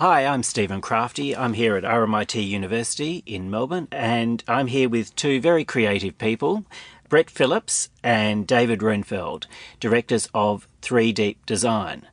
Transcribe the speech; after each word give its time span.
Hi, 0.00 0.24
I'm 0.24 0.42
Stephen 0.42 0.80
Crafti. 0.80 1.36
I'm 1.36 1.52
here 1.52 1.76
at 1.76 1.84
RMIT 1.84 2.48
University 2.48 3.22
in 3.26 3.50
Melbourne, 3.50 3.86
and 3.92 4.42
I'm 4.48 4.68
here 4.68 4.88
with 4.88 5.14
two 5.14 5.42
very 5.42 5.62
creative 5.62 6.16
people, 6.16 6.64
Brett 7.10 7.28
Phillips 7.28 7.90
and 8.02 8.46
David 8.46 8.78
Roennfeldt, 8.78 9.44
directors 9.78 10.26
of 10.32 10.66
Three 10.80 11.12
Deep 11.12 11.44
Design. 11.44 12.06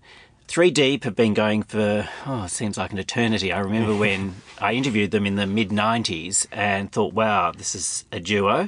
Three 0.50 0.70
Deep 0.70 1.06
have 1.06 1.16
been 1.16 1.34
going 1.34 1.64
for, 1.64 2.10
oh, 2.26 2.44
it 2.44 2.50
seems 2.50 2.78
like 2.78 2.92
an 2.92 2.98
eternity. 2.98 3.54
I 3.54 3.60
remember 3.60 3.96
when 3.98 4.36
I 4.60 4.74
interviewed 4.74 5.12
them 5.12 5.26
in 5.26 5.38
the 5.38 5.48
mid 5.48 5.70
90s 5.70 6.46
and 6.52 6.92
thought, 6.92 7.14
wow, 7.14 7.54
this 7.54 7.74
is 7.74 8.04
a 8.12 8.20
duo. 8.20 8.68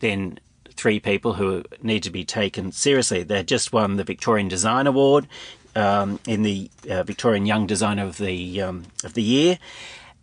Then 0.00 0.40
three 0.70 1.00
people 1.00 1.34
who 1.34 1.64
need 1.82 2.02
to 2.04 2.10
be 2.10 2.24
taken 2.24 2.72
seriously. 2.72 3.24
They 3.24 3.42
just 3.42 3.74
won 3.74 3.96
the 3.96 4.04
Victorian 4.04 4.48
Design 4.48 4.86
Award 4.86 5.28
um, 5.76 6.20
in 6.26 6.42
the 6.42 6.70
uh, 6.88 7.02
Victorian 7.02 7.46
Young 7.46 7.66
Designer 7.66 8.04
of 8.04 8.18
the 8.18 8.60
um, 8.60 8.84
of 9.02 9.14
the 9.14 9.22
Year, 9.22 9.58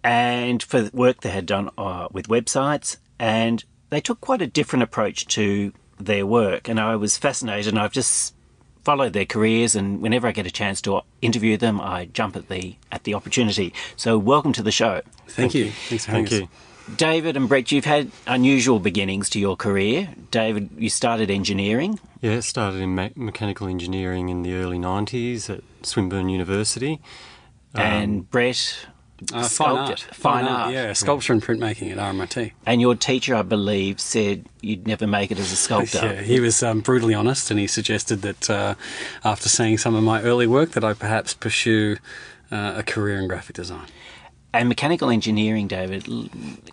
and 0.04 0.62
for 0.62 0.82
the 0.82 0.96
work 0.96 1.22
they 1.22 1.30
had 1.30 1.46
done 1.46 1.70
uh, 1.78 2.08
with 2.12 2.28
websites, 2.28 2.98
and 3.20 3.64
they 3.90 4.02
took 4.02 4.22
quite 4.22 4.42
a 4.42 4.48
different 4.48 4.84
approach 4.84 5.28
to 5.28 5.74
their 6.00 6.26
work, 6.26 6.68
and 6.68 6.80
I 6.80 6.96
was 6.96 7.18
fascinated, 7.18 7.74
and 7.74 7.80
I've 7.80 7.92
just 7.92 8.34
followed 8.84 9.14
their 9.14 9.26
careers, 9.26 9.76
and 9.76 10.02
whenever 10.02 10.28
I 10.28 10.32
get 10.32 10.48
a 10.48 10.52
chance 10.52 10.82
to 10.82 11.02
interview 11.22 11.58
them, 11.58 11.80
I 11.80 12.06
jump 12.06 12.36
at 12.36 12.50
the 12.50 12.76
at 12.92 13.04
the 13.04 13.14
opportunity. 13.14 13.74
So, 13.96 14.18
welcome 14.18 14.54
to 14.54 14.64
the 14.64 14.72
show. 14.72 15.02
Thank, 15.28 15.52
Thank 15.52 15.54
you. 15.56 15.72
Thanks 15.72 16.06
for 16.06 16.12
Thank 16.12 16.32
you. 16.32 16.50
Us. 16.88 16.96
David 16.98 17.38
and 17.38 17.48
Brett, 17.48 17.72
you've 17.72 17.86
had 17.86 18.12
unusual 18.28 18.80
beginnings 18.80 19.30
to 19.32 19.40
your 19.40 19.56
career. 19.56 20.10
David, 20.32 20.70
you 20.78 20.90
started 20.90 21.30
engineering. 21.30 22.00
Yeah, 22.22 22.40
started 22.40 22.82
in 22.82 22.96
me- 22.96 23.12
mechanical 23.16 23.68
engineering 23.68 24.30
in 24.30 24.44
the 24.44 24.54
early 24.56 24.78
90s 24.78 25.50
at 25.50 25.64
Swinburne 25.84 26.30
University. 26.30 27.00
And 27.74 28.20
um, 28.20 28.28
Brett, 28.30 28.86
uh, 29.34 29.44
fine 29.48 29.78
art. 29.78 30.00
Fine, 30.00 30.14
fine 30.14 30.46
art. 30.46 30.62
art. 30.66 30.74
Yeah, 30.74 30.94
sculpture 30.94 31.34
and 31.34 31.42
printmaking 31.42 31.92
at 31.92 31.98
RMIT. 31.98 32.52
And 32.66 32.82
your 32.82 32.96
teacher, 32.96 33.36
I 33.36 33.44
believe, 33.44 34.00
said 34.00 34.46
you'd 34.62 34.88
never 34.88 35.08
make 35.08 35.32
it 35.32 35.40
as 35.40 35.52
a 35.52 35.56
sculptor. 35.56 35.98
yeah, 36.04 36.22
he 36.22 36.40
was 36.40 36.62
um, 36.64 36.82
brutally 36.82 37.14
honest 37.14 37.52
and 37.52 37.60
he 37.60 37.68
suggested 37.68 38.24
that 38.24 38.50
uh, 38.50 38.76
after 39.24 39.48
seeing 39.48 39.78
some 39.78 39.96
of 39.96 40.04
my 40.04 40.22
early 40.22 40.48
work 40.48 40.72
that 40.72 40.84
I 40.84 40.94
perhaps 40.94 41.34
pursue 41.34 41.98
uh, 42.52 42.74
a 42.78 42.84
career 42.84 43.20
in 43.20 43.28
graphic 43.28 43.56
design. 43.56 43.88
And 44.54 44.68
mechanical 44.68 45.10
engineering, 45.10 45.68
David, 45.68 46.08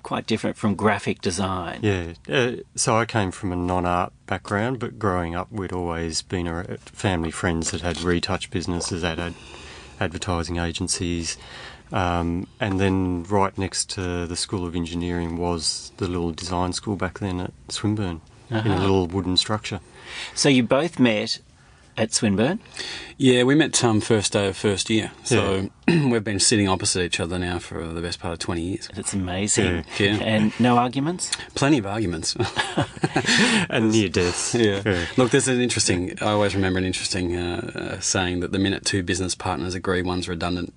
quite 0.03 0.27
different 0.27 0.57
from 0.57 0.75
graphic 0.75 1.21
design. 1.21 1.79
Yeah. 1.83 2.15
Uh, 2.29 2.53
so 2.75 2.97
I 2.97 3.07
came 3.07 3.31
from 3.31 3.53
a 3.53 3.57
non 3.57 3.87
art 3.87 4.13
background, 4.27 4.81
but 4.81 4.99
growing 4.99 5.37
up, 5.37 5.51
we'd 5.53 5.73
always 5.73 6.23
been 6.23 6.49
a 6.49 6.77
family 6.79 7.31
friends 7.31 7.71
that 7.71 7.83
had 7.83 8.01
retouch 8.01 8.51
businesses, 8.51 9.03
that 9.03 9.19
had 9.19 9.35
advertising 10.01 10.57
agencies. 10.57 11.37
Um, 11.93 12.49
and 12.61 12.81
then 12.81 13.23
right 13.25 13.57
next 13.57 13.91
to 13.91 14.27
the 14.27 14.37
School 14.37 14.67
of 14.67 14.75
Engineering 14.75 15.37
was 15.37 15.93
the 15.97 16.09
little 16.09 16.33
design 16.33 16.73
school 16.73 16.97
back 16.97 17.21
then 17.21 17.41
at 17.41 17.53
Swinburne 17.69 18.21
uh-huh. 18.51 18.61
in 18.61 18.73
a 18.73 18.75
uh-huh. 18.75 18.83
little 18.83 19.07
wooden 19.07 19.37
structure. 19.37 19.81
So 20.35 20.49
you 20.49 20.63
both 20.63 20.99
met 20.99 21.41
at 21.99 22.13
Swinburne? 22.13 22.61
Yeah, 23.17 23.43
we 23.43 23.55
met 23.55 23.83
um, 23.83 24.01
first 24.01 24.33
day 24.33 24.49
of 24.49 24.57
first 24.57 24.89
year. 24.89 25.11
So 25.25 25.69
yeah. 25.89 26.07
we've 26.11 26.23
been 26.23 26.39
sitting 26.39 26.69
opposite 26.69 27.03
each 27.03 27.21
other 27.21 27.39
now 27.39 27.59
for 27.59 27.85
the 27.85 28.01
best 28.01 28.21
part 28.21 28.33
of 28.33 28.39
20 28.39 28.63
years. 28.63 28.89
That's 28.95 29.13
amazing. 29.13 29.85
Yeah. 29.99 30.07
yeah. 30.07 30.15
And 30.23 30.61
no 30.61 30.79
arguments? 30.79 31.31
Plenty 31.55 31.79
of 31.79 31.87
arguments. 31.87 32.37
and 33.71 33.91
near 33.91 34.09
deaths. 34.09 34.55
Yeah. 34.55 34.83
yeah. 34.85 35.07
Look, 35.17 35.31
there's 35.31 35.49
an 35.49 35.61
interesting, 35.61 36.17
I 36.21 36.31
always 36.31 36.55
remember 36.55 36.79
an 36.79 36.85
interesting 36.85 37.37
uh, 37.37 37.73
uh, 37.75 38.01
saying 38.01 38.41
that 38.41 38.53
the 38.53 38.59
minute 38.59 38.85
two 38.85 39.03
business 39.03 39.35
partners 39.35 39.75
agree, 39.75 40.03
one's 40.03 40.29
redundant. 40.29 40.73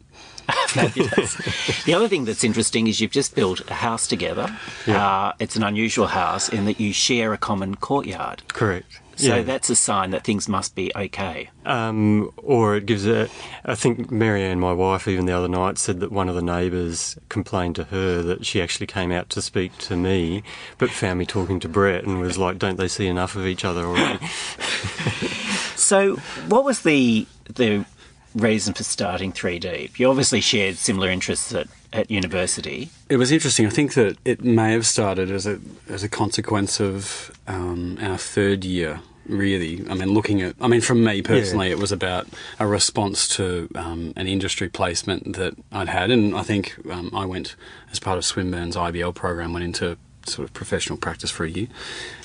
the 0.73 1.93
other 1.95 2.07
thing 2.07 2.25
that's 2.25 2.43
interesting 2.43 2.87
is 2.87 2.99
you've 2.99 3.11
just 3.11 3.35
built 3.35 3.61
a 3.69 3.75
house 3.75 4.07
together. 4.07 4.57
Yeah. 4.85 5.05
Uh, 5.05 5.33
it's 5.39 5.55
an 5.55 5.63
unusual 5.63 6.07
house 6.07 6.49
in 6.49 6.65
that 6.65 6.79
you 6.79 6.91
share 6.91 7.33
a 7.33 7.37
common 7.37 7.75
courtyard. 7.75 8.41
Correct. 8.47 9.00
So 9.15 9.35
yeah. 9.35 9.41
that's 9.41 9.69
a 9.69 9.75
sign 9.75 10.11
that 10.11 10.23
things 10.23 10.47
must 10.47 10.73
be 10.73 10.91
okay. 10.95 11.49
Um, 11.65 12.31
or 12.37 12.75
it 12.75 12.85
gives 12.85 13.05
a. 13.05 13.29
I 13.65 13.75
think 13.75 14.09
Marianne, 14.09 14.59
my 14.59 14.73
wife, 14.73 15.07
even 15.07 15.25
the 15.25 15.33
other 15.33 15.47
night 15.47 15.77
said 15.77 15.99
that 15.99 16.11
one 16.11 16.29
of 16.29 16.35
the 16.35 16.41
neighbours 16.41 17.17
complained 17.29 17.75
to 17.75 17.83
her 17.85 18.21
that 18.23 18.45
she 18.45 18.61
actually 18.61 18.87
came 18.87 19.11
out 19.11 19.29
to 19.31 19.41
speak 19.41 19.77
to 19.79 19.95
me, 19.95 20.43
but 20.77 20.89
found 20.89 21.19
me 21.19 21.25
talking 21.25 21.59
to 21.59 21.69
Brett 21.69 22.03
and 22.03 22.19
was 22.19 22.37
like, 22.37 22.57
"Don't 22.57 22.77
they 22.77 22.87
see 22.87 23.07
enough 23.07 23.35
of 23.35 23.45
each 23.45 23.65
other 23.65 23.85
already?" 23.85 24.25
so, 25.75 26.15
what 26.47 26.63
was 26.63 26.81
the 26.81 27.27
the 27.45 27.85
reason 28.33 28.73
for 28.73 28.83
starting 28.83 29.31
3 29.31 29.59
Deep? 29.59 29.99
You 29.99 30.09
obviously 30.09 30.41
shared 30.41 30.77
similar 30.77 31.09
interests 31.09 31.53
at, 31.53 31.67
at 31.93 32.09
university. 32.09 32.89
It 33.09 33.17
was 33.17 33.31
interesting. 33.31 33.65
I 33.65 33.69
think 33.69 33.93
that 33.95 34.17
it 34.25 34.43
may 34.43 34.71
have 34.73 34.85
started 34.85 35.31
as 35.31 35.45
a 35.45 35.59
as 35.89 36.03
a 36.03 36.09
consequence 36.09 36.79
of 36.79 37.31
um, 37.47 37.97
our 38.01 38.17
third 38.17 38.63
year. 38.63 39.01
Really, 39.27 39.87
I 39.87 39.93
mean, 39.93 40.09
looking 40.09 40.41
at, 40.41 40.55
I 40.59 40.67
mean, 40.67 40.81
from 40.81 41.03
me 41.03 41.21
personally, 41.21 41.67
yeah. 41.67 41.73
it 41.73 41.79
was 41.79 41.91
about 41.91 42.27
a 42.59 42.65
response 42.65 43.27
to 43.35 43.69
um, 43.75 44.13
an 44.17 44.27
industry 44.27 44.67
placement 44.67 45.37
that 45.37 45.53
I'd 45.71 45.89
had, 45.89 46.09
and 46.09 46.35
I 46.35 46.41
think 46.41 46.75
um, 46.89 47.11
I 47.13 47.25
went 47.25 47.55
as 47.91 47.99
part 47.99 48.17
of 48.17 48.25
Swinburne's 48.25 48.75
IBL 48.75 49.13
program, 49.13 49.53
went 49.53 49.63
into 49.63 49.97
sort 50.25 50.47
of 50.47 50.53
professional 50.53 50.97
practice 50.97 51.29
for 51.29 51.45
a 51.45 51.49
year, 51.49 51.67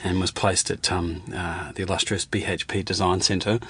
and 0.03 0.21
was 0.21 0.31
placed 0.31 0.71
at 0.71 0.91
um, 0.91 1.23
uh, 1.35 1.71
the 1.73 1.83
illustrious 1.83 2.25
BHP 2.25 2.85
Design 2.85 3.21
Centre 3.21 3.61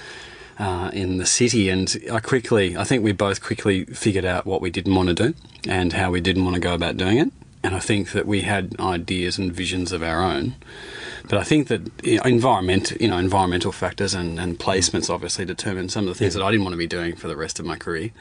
uh, 0.58 0.90
in 0.92 1.18
the 1.18 1.26
city. 1.26 1.68
And 1.68 1.94
I 2.12 2.20
quickly, 2.20 2.76
I 2.76 2.84
think 2.84 3.02
we 3.02 3.12
both 3.12 3.42
quickly 3.42 3.84
figured 3.86 4.24
out 4.24 4.46
what 4.46 4.60
we 4.60 4.70
didn't 4.70 4.94
want 4.94 5.08
to 5.08 5.14
do 5.14 5.34
and 5.68 5.92
how 5.92 6.10
we 6.10 6.20
didn't 6.20 6.44
want 6.44 6.54
to 6.54 6.60
go 6.60 6.74
about 6.74 6.96
doing 6.96 7.18
it. 7.18 7.32
And 7.62 7.74
I 7.74 7.80
think 7.80 8.12
that 8.12 8.26
we 8.26 8.42
had 8.42 8.76
ideas 8.78 9.38
and 9.38 9.52
visions 9.52 9.90
of 9.90 10.02
our 10.02 10.22
own. 10.22 10.54
But 11.28 11.38
I 11.38 11.42
think 11.42 11.66
that 11.66 11.90
you 12.04 12.18
know, 12.18 12.22
environment, 12.22 12.92
you 13.00 13.08
know, 13.08 13.18
environmental 13.18 13.72
factors 13.72 14.14
and, 14.14 14.38
and 14.38 14.56
placements 14.56 15.10
obviously 15.10 15.44
determine 15.44 15.88
some 15.88 16.06
of 16.06 16.14
the 16.14 16.14
things 16.14 16.34
yeah. 16.34 16.40
that 16.40 16.46
I 16.46 16.50
didn't 16.52 16.64
want 16.64 16.74
to 16.74 16.78
be 16.78 16.86
doing 16.86 17.16
for 17.16 17.26
the 17.26 17.36
rest 17.36 17.58
of 17.58 17.66
my 17.66 17.76
career. 17.76 18.12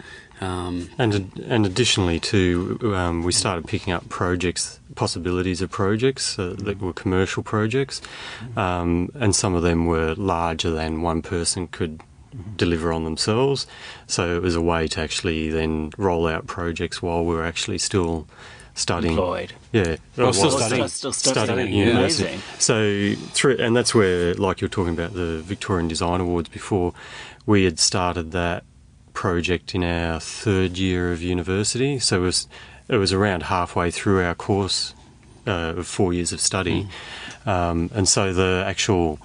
Um, 0.42 0.90
and 0.98 1.32
and 1.48 1.66
additionally, 1.66 2.20
too, 2.20 2.80
um, 2.96 3.24
we 3.24 3.32
started 3.32 3.68
picking 3.68 3.94
up 3.94 4.10
projects, 4.10 4.80
possibilities 4.96 5.62
of 5.62 5.70
projects 5.70 6.38
uh, 6.40 6.56
that 6.60 6.82
were 6.82 6.92
commercial 6.92 7.44
projects, 7.44 8.02
um, 8.58 9.12
and 9.14 9.36
some 9.36 9.54
of 9.54 9.62
them 9.62 9.86
were 9.86 10.16
larger 10.16 10.72
than 10.72 11.04
one 11.04 11.22
person 11.22 11.68
could 11.68 12.02
deliver 12.56 12.92
on 12.92 13.04
themselves. 13.04 13.68
So 14.08 14.36
it 14.36 14.42
was 14.42 14.56
a 14.56 14.62
way 14.62 14.88
to 14.90 15.02
actually 15.02 15.50
then 15.50 15.92
roll 15.98 16.28
out 16.28 16.48
projects 16.48 17.02
while 17.02 17.24
we 17.24 17.36
were 17.36 17.46
actually 17.46 17.78
still 17.78 18.28
studying. 18.74 19.14
Employed. 19.14 19.54
Yeah. 19.72 19.96
Well, 20.18 20.34
still, 20.34 20.52
studying. 20.52 20.88
Still, 20.88 21.14
still 21.14 21.34
studying. 21.34 21.68
studying. 21.68 21.88
Yeah. 21.88 22.00
Amazing. 22.00 22.40
So 22.60 23.14
through, 23.34 23.58
and 23.58 23.76
that's 23.76 23.96
where, 23.96 24.34
like 24.36 24.62
you 24.62 24.66
were 24.66 24.70
talking 24.70 24.94
about 24.94 25.14
the 25.14 25.42
Victorian 25.42 25.88
Design 25.88 26.22
Awards 26.22 26.50
before, 26.50 26.94
we 27.46 27.64
had 27.64 27.80
started 27.80 28.32
that 28.32 28.64
project 29.14 29.74
in 29.74 29.84
our 29.84 30.20
third 30.20 30.78
year 30.78 31.12
of 31.12 31.22
university. 31.22 32.00
So 32.00 32.18
it 32.18 32.26
was, 32.26 32.48
it 32.90 32.98
was 32.98 33.14
around 33.14 33.44
halfway 33.44 33.92
through 33.92 34.22
our 34.24 34.36
course 34.36 34.94
uh, 35.48 35.76
of 35.78 35.88
four 35.88 36.12
years 36.12 36.34
of 36.34 36.42
study. 36.42 36.88
Mm. 37.46 37.48
Um, 37.48 37.92
and 37.94 38.10
so 38.10 38.34
the 38.34 38.64
actual 38.68 39.20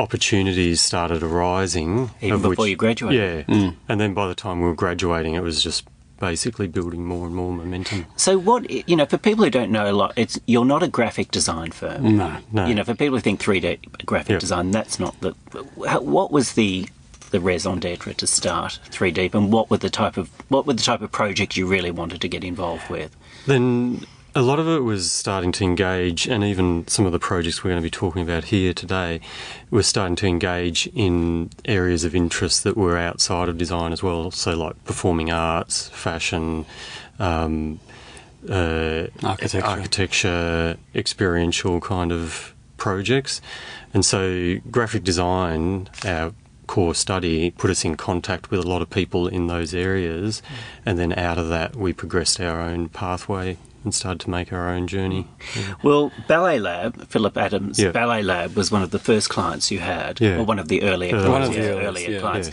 opportunities 0.00 0.80
started 0.80 1.22
arising. 1.22 2.10
Even 2.20 2.38
before 2.42 2.64
which, 2.64 2.70
you 2.70 2.76
graduated? 2.76 3.44
Yeah. 3.48 3.54
Mm. 3.54 3.76
And 3.88 4.00
then 4.00 4.14
by 4.14 4.26
the 4.26 4.34
time 4.34 4.60
we 4.60 4.66
were 4.66 4.74
graduating, 4.74 5.34
it 5.34 5.42
was 5.42 5.62
just 5.62 5.86
basically 6.18 6.66
building 6.66 7.04
more 7.04 7.26
and 7.26 7.34
more 7.34 7.52
momentum. 7.52 8.06
So 8.16 8.38
what 8.38 8.70
you 8.70 8.96
know, 8.96 9.06
for 9.06 9.18
people 9.18 9.44
who 9.44 9.50
don't 9.50 9.70
know 9.70 9.90
a 9.90 9.92
lot, 9.92 10.12
it's 10.16 10.38
you're 10.46 10.64
not 10.64 10.82
a 10.82 10.88
graphic 10.88 11.30
design 11.30 11.72
firm. 11.72 12.16
No, 12.16 12.36
no. 12.52 12.66
You 12.66 12.74
know, 12.74 12.84
for 12.84 12.94
people 12.94 13.16
who 13.16 13.20
think 13.20 13.40
3D 13.40 14.04
graphic 14.06 14.30
yep. 14.30 14.40
design, 14.40 14.70
that's 14.70 15.00
not 15.00 15.18
the. 15.20 15.32
What 16.00 16.30
was 16.30 16.52
the 16.54 16.88
the 17.30 17.40
raison 17.40 17.78
d'être 17.78 18.16
to 18.16 18.26
start 18.26 18.80
3 18.90 19.12
Deep, 19.12 19.34
and 19.34 19.52
what 19.52 19.70
were 19.70 19.76
the 19.76 19.90
type 19.90 20.16
of 20.16 20.30
what 20.48 20.66
were 20.66 20.72
the 20.72 20.82
type 20.82 21.00
of 21.00 21.12
project 21.12 21.56
you 21.56 21.66
really 21.66 21.90
wanted 21.90 22.20
to 22.20 22.28
get 22.28 22.44
involved 22.44 22.88
with? 22.90 23.16
Then 23.46 24.04
a 24.34 24.42
lot 24.42 24.58
of 24.58 24.68
it 24.68 24.80
was 24.80 25.10
starting 25.10 25.50
to 25.52 25.64
engage, 25.64 26.28
and 26.28 26.44
even 26.44 26.86
some 26.86 27.04
of 27.04 27.12
the 27.12 27.18
projects 27.18 27.64
we're 27.64 27.70
going 27.70 27.82
to 27.82 27.86
be 27.86 27.90
talking 27.90 28.22
about 28.22 28.44
here 28.44 28.72
today 28.72 29.20
were 29.70 29.82
starting 29.82 30.16
to 30.16 30.26
engage 30.26 30.86
in 30.94 31.50
areas 31.64 32.04
of 32.04 32.14
interest 32.14 32.62
that 32.64 32.76
were 32.76 32.96
outside 32.96 33.48
of 33.48 33.58
design 33.58 33.92
as 33.92 34.02
well. 34.02 34.30
So, 34.30 34.56
like 34.56 34.82
performing 34.84 35.32
arts, 35.32 35.88
fashion, 35.88 36.64
um, 37.18 37.80
uh, 38.48 39.06
architecture. 39.22 39.66
architecture, 39.66 40.76
experiential 40.94 41.80
kind 41.80 42.12
of 42.12 42.54
projects. 42.76 43.40
And 43.92 44.04
so, 44.04 44.58
graphic 44.70 45.02
design, 45.02 45.88
our 46.04 46.32
core 46.68 46.94
study, 46.94 47.50
put 47.50 47.68
us 47.68 47.84
in 47.84 47.96
contact 47.96 48.52
with 48.52 48.60
a 48.60 48.68
lot 48.68 48.80
of 48.80 48.90
people 48.90 49.26
in 49.26 49.48
those 49.48 49.74
areas, 49.74 50.40
and 50.86 51.00
then 51.00 51.12
out 51.14 51.36
of 51.36 51.48
that, 51.48 51.74
we 51.74 51.92
progressed 51.92 52.40
our 52.40 52.60
own 52.60 52.88
pathway 52.88 53.56
and 53.84 53.94
started 53.94 54.20
to 54.20 54.30
make 54.30 54.52
our 54.52 54.68
own 54.68 54.86
journey. 54.86 55.26
Yeah. 55.56 55.74
Well, 55.82 56.12
Ballet 56.28 56.58
Lab, 56.58 57.06
Philip 57.08 57.36
Adams, 57.36 57.78
yeah. 57.78 57.90
Ballet 57.92 58.22
Lab 58.22 58.54
was 58.56 58.70
one 58.70 58.82
of 58.82 58.90
the 58.90 58.98
first 58.98 59.30
clients 59.30 59.70
you 59.70 59.78
had, 59.78 60.20
yeah. 60.20 60.36
or 60.38 60.44
one 60.44 60.58
of 60.58 60.68
the 60.68 60.82
earlier 60.82 61.16
uh, 61.16 61.24
clients. 61.24 61.48
One 61.48 61.58
of 61.58 61.64
the 61.64 61.80
earlier 61.86 62.20
clients. 62.20 62.50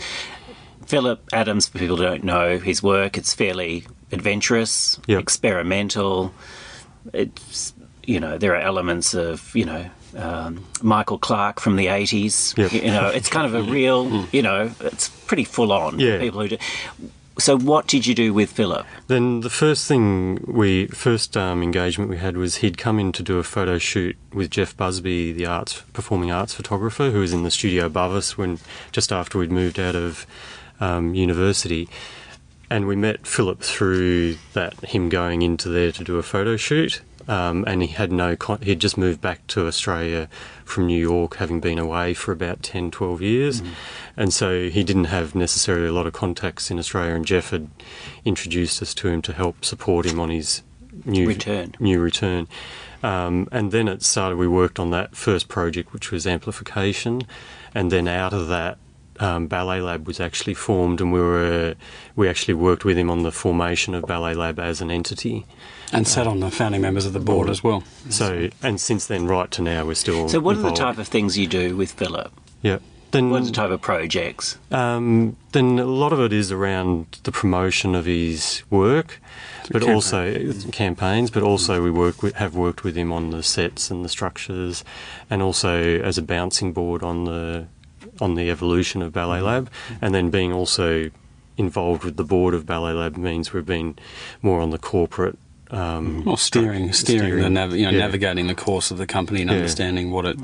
Philip 0.86 1.20
Adams, 1.34 1.68
for 1.68 1.78
people 1.78 1.96
who 1.98 2.02
don't 2.04 2.24
know 2.24 2.58
his 2.58 2.82
work, 2.82 3.18
it's 3.18 3.34
fairly 3.34 3.84
adventurous, 4.10 4.98
Yep. 5.06 5.20
experimental. 5.20 6.32
It's 7.12 7.74
you 8.06 8.18
know 8.20 8.38
there 8.38 8.54
are 8.54 8.60
elements 8.60 9.12
of 9.14 9.54
you 9.54 9.66
know 9.66 9.90
um, 10.16 10.64
Michael 10.82 11.18
Clark 11.18 11.60
from 11.60 11.76
the 11.76 11.88
eighties. 11.88 12.54
Yep. 12.56 12.72
You 12.72 12.90
know, 12.90 13.08
it's 13.08 13.28
kind 13.28 13.46
of 13.46 13.54
a 13.54 13.70
real 13.70 14.26
you 14.32 14.40
know 14.40 14.70
it's 14.80 15.08
pretty 15.10 15.44
full 15.44 15.72
on. 15.72 15.98
Yeah. 16.00 16.18
People 16.18 16.40
who 16.40 16.48
do. 16.48 16.58
So 17.40 17.56
what 17.56 17.86
did 17.86 18.04
you 18.04 18.16
do 18.16 18.34
with 18.34 18.50
Philip? 18.50 18.84
Then 19.06 19.42
the 19.42 19.50
first 19.50 19.86
thing 19.86 20.44
we 20.48 20.88
first 20.88 21.36
um, 21.36 21.62
engagement 21.62 22.10
we 22.10 22.16
had 22.16 22.36
was 22.36 22.56
he'd 22.56 22.76
come 22.76 22.98
in 22.98 23.12
to 23.12 23.22
do 23.22 23.38
a 23.38 23.44
photo 23.44 23.78
shoot 23.78 24.16
with 24.32 24.50
Jeff 24.50 24.76
Busby, 24.76 25.30
the 25.30 25.46
arts 25.46 25.82
performing 25.92 26.32
arts 26.32 26.52
photographer, 26.52 27.10
who 27.10 27.20
was 27.20 27.32
in 27.32 27.44
the 27.44 27.50
studio 27.52 27.86
above 27.86 28.12
us 28.12 28.36
when 28.36 28.58
just 28.90 29.12
after 29.12 29.38
we'd 29.38 29.52
moved 29.52 29.78
out 29.78 29.94
of 29.94 30.26
um, 30.80 31.14
university, 31.14 31.88
and 32.70 32.88
we 32.88 32.96
met 32.96 33.24
Philip 33.24 33.60
through 33.60 34.34
that 34.54 34.74
him 34.84 35.08
going 35.08 35.42
into 35.42 35.68
there 35.68 35.92
to 35.92 36.02
do 36.02 36.16
a 36.16 36.24
photo 36.24 36.56
shoot. 36.56 37.02
Um, 37.28 37.64
and 37.66 37.82
he 37.82 37.88
had 37.88 38.10
no 38.10 38.36
con- 38.36 38.62
he'd 38.62 38.80
just 38.80 38.96
moved 38.96 39.20
back 39.20 39.46
to 39.48 39.66
Australia 39.66 40.30
from 40.64 40.86
New 40.86 40.98
York 40.98 41.36
having 41.36 41.60
been 41.60 41.78
away 41.78 42.14
for 42.14 42.32
about 42.32 42.62
10 42.62 42.90
12 42.90 43.20
years 43.20 43.62
and 44.16 44.32
so 44.32 44.70
he 44.70 44.82
didn't 44.82 45.04
have 45.04 45.34
necessarily 45.34 45.88
a 45.88 45.92
lot 45.92 46.06
of 46.06 46.14
contacts 46.14 46.70
in 46.70 46.78
Australia 46.78 47.14
and 47.14 47.26
Jeff 47.26 47.50
had 47.50 47.68
introduced 48.24 48.80
us 48.80 48.94
to 48.94 49.08
him 49.08 49.20
to 49.20 49.34
help 49.34 49.62
support 49.62 50.06
him 50.06 50.18
on 50.18 50.30
his 50.30 50.62
new 51.04 51.28
Return. 51.28 51.74
new 51.78 52.00
return 52.00 52.48
um, 53.02 53.46
and 53.52 53.72
then 53.72 53.88
it 53.88 54.02
started 54.02 54.36
we 54.38 54.48
worked 54.48 54.78
on 54.78 54.90
that 54.90 55.14
first 55.14 55.48
project 55.48 55.92
which 55.92 56.10
was 56.10 56.26
amplification 56.26 57.20
and 57.74 57.92
then 57.92 58.08
out 58.08 58.32
of 58.32 58.48
that 58.48 58.78
um, 59.20 59.48
Ballet 59.48 59.80
Lab 59.80 60.06
was 60.06 60.20
actually 60.20 60.54
formed, 60.54 61.00
and 61.00 61.12
we 61.12 61.20
were 61.20 61.74
we 62.14 62.28
actually 62.28 62.54
worked 62.54 62.84
with 62.84 62.96
him 62.96 63.10
on 63.10 63.22
the 63.22 63.32
formation 63.32 63.94
of 63.94 64.06
Ballet 64.06 64.34
Lab 64.34 64.58
as 64.58 64.80
an 64.80 64.90
entity. 64.90 65.44
And 65.92 66.06
sat 66.06 66.26
on 66.26 66.40
the 66.40 66.50
founding 66.50 66.82
members 66.82 67.06
of 67.06 67.12
the 67.14 67.20
board 67.20 67.48
as 67.48 67.64
well. 67.64 67.82
So, 68.10 68.50
and 68.62 68.80
since 68.80 69.06
then, 69.06 69.26
right 69.26 69.50
to 69.52 69.62
now, 69.62 69.86
we're 69.86 69.94
still. 69.94 70.28
So 70.28 70.38
what 70.40 70.56
are 70.56 70.62
the 70.62 70.72
type 70.72 70.98
of 70.98 71.08
things 71.08 71.38
you 71.38 71.46
do 71.46 71.76
with 71.76 71.92
Philip? 71.92 72.30
Yeah. 72.62 72.78
Then, 73.10 73.30
What 73.30 73.40
are 73.40 73.46
the 73.46 73.52
type 73.52 73.70
of 73.70 73.80
projects? 73.80 74.58
um, 74.70 75.36
then 75.52 75.78
a 75.78 75.86
lot 75.86 76.12
of 76.12 76.20
it 76.20 76.30
is 76.30 76.52
around 76.52 77.18
the 77.22 77.32
promotion 77.32 77.94
of 77.94 78.04
his 78.04 78.62
work, 78.68 79.18
but 79.70 79.80
Campaign. 79.80 79.94
also 79.94 80.52
campaigns. 80.72 81.30
But 81.30 81.42
also 81.42 81.82
we 81.82 81.90
work 81.90 82.22
with, 82.22 82.34
have 82.34 82.54
worked 82.54 82.84
with 82.84 82.96
him 82.96 83.10
on 83.10 83.30
the 83.30 83.42
sets 83.42 83.90
and 83.90 84.04
the 84.04 84.10
structures, 84.10 84.84
and 85.30 85.40
also 85.40 86.00
as 86.00 86.18
a 86.18 86.22
bouncing 86.22 86.74
board 86.74 87.02
on 87.02 87.24
the 87.24 87.66
on 88.20 88.34
the 88.34 88.50
evolution 88.50 89.00
of 89.00 89.12
Ballet 89.14 89.40
Lab, 89.40 89.70
and 90.02 90.14
then 90.14 90.28
being 90.28 90.52
also 90.52 91.10
involved 91.56 92.04
with 92.04 92.18
the 92.18 92.24
board 92.24 92.52
of 92.52 92.66
Ballet 92.66 92.92
Lab 92.92 93.16
means 93.16 93.54
we've 93.54 93.64
been 93.64 93.98
more 94.42 94.60
on 94.60 94.68
the 94.68 94.78
corporate. 94.78 95.38
Um, 95.70 96.24
Well, 96.24 96.36
steering, 96.36 96.92
steering, 96.92 97.40
the 97.40 97.50
nav- 97.50 97.74
you 97.76 97.84
know, 97.84 97.90
yeah. 97.90 97.98
navigating 97.98 98.46
the 98.46 98.54
course 98.54 98.90
of 98.90 98.96
the 98.98 99.06
company 99.06 99.42
and 99.42 99.50
Yeah. 99.50 99.56
understanding 99.58 100.10
what 100.10 100.24
it, 100.24 100.38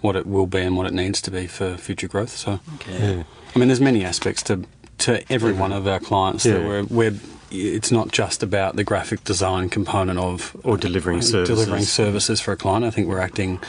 what 0.00 0.16
it 0.16 0.26
will 0.26 0.46
be 0.46 0.60
and 0.60 0.76
what 0.76 0.86
it 0.86 0.94
needs 0.94 1.20
to 1.22 1.30
be 1.30 1.46
for 1.46 1.76
future 1.76 2.08
growth. 2.08 2.36
So, 2.36 2.60
Okay. 2.76 3.16
Yeah. 3.16 3.22
I 3.54 3.58
mean, 3.58 3.68
there's 3.68 3.80
many 3.80 4.04
aspects 4.04 4.42
to 4.44 4.64
to 4.98 5.22
every 5.32 5.52
one 5.54 5.72
of 5.72 5.86
our 5.86 5.98
clients 5.98 6.44
that 6.44 6.60
Yeah. 6.60 6.66
we're, 6.66 6.82
we're. 6.84 7.14
It's 7.50 7.90
not 7.90 8.12
just 8.12 8.42
about 8.42 8.76
the 8.76 8.84
graphic 8.84 9.24
design 9.24 9.70
component 9.70 10.18
of 10.18 10.54
Or 10.62 10.76
delivering 10.76 11.22
services. 11.22 11.48
delivering 11.58 11.84
services 11.84 12.40
for 12.40 12.52
a 12.52 12.56
client. 12.56 12.84
I 12.84 12.90
think 12.90 13.08
we're 13.08 13.18
acting 13.18 13.60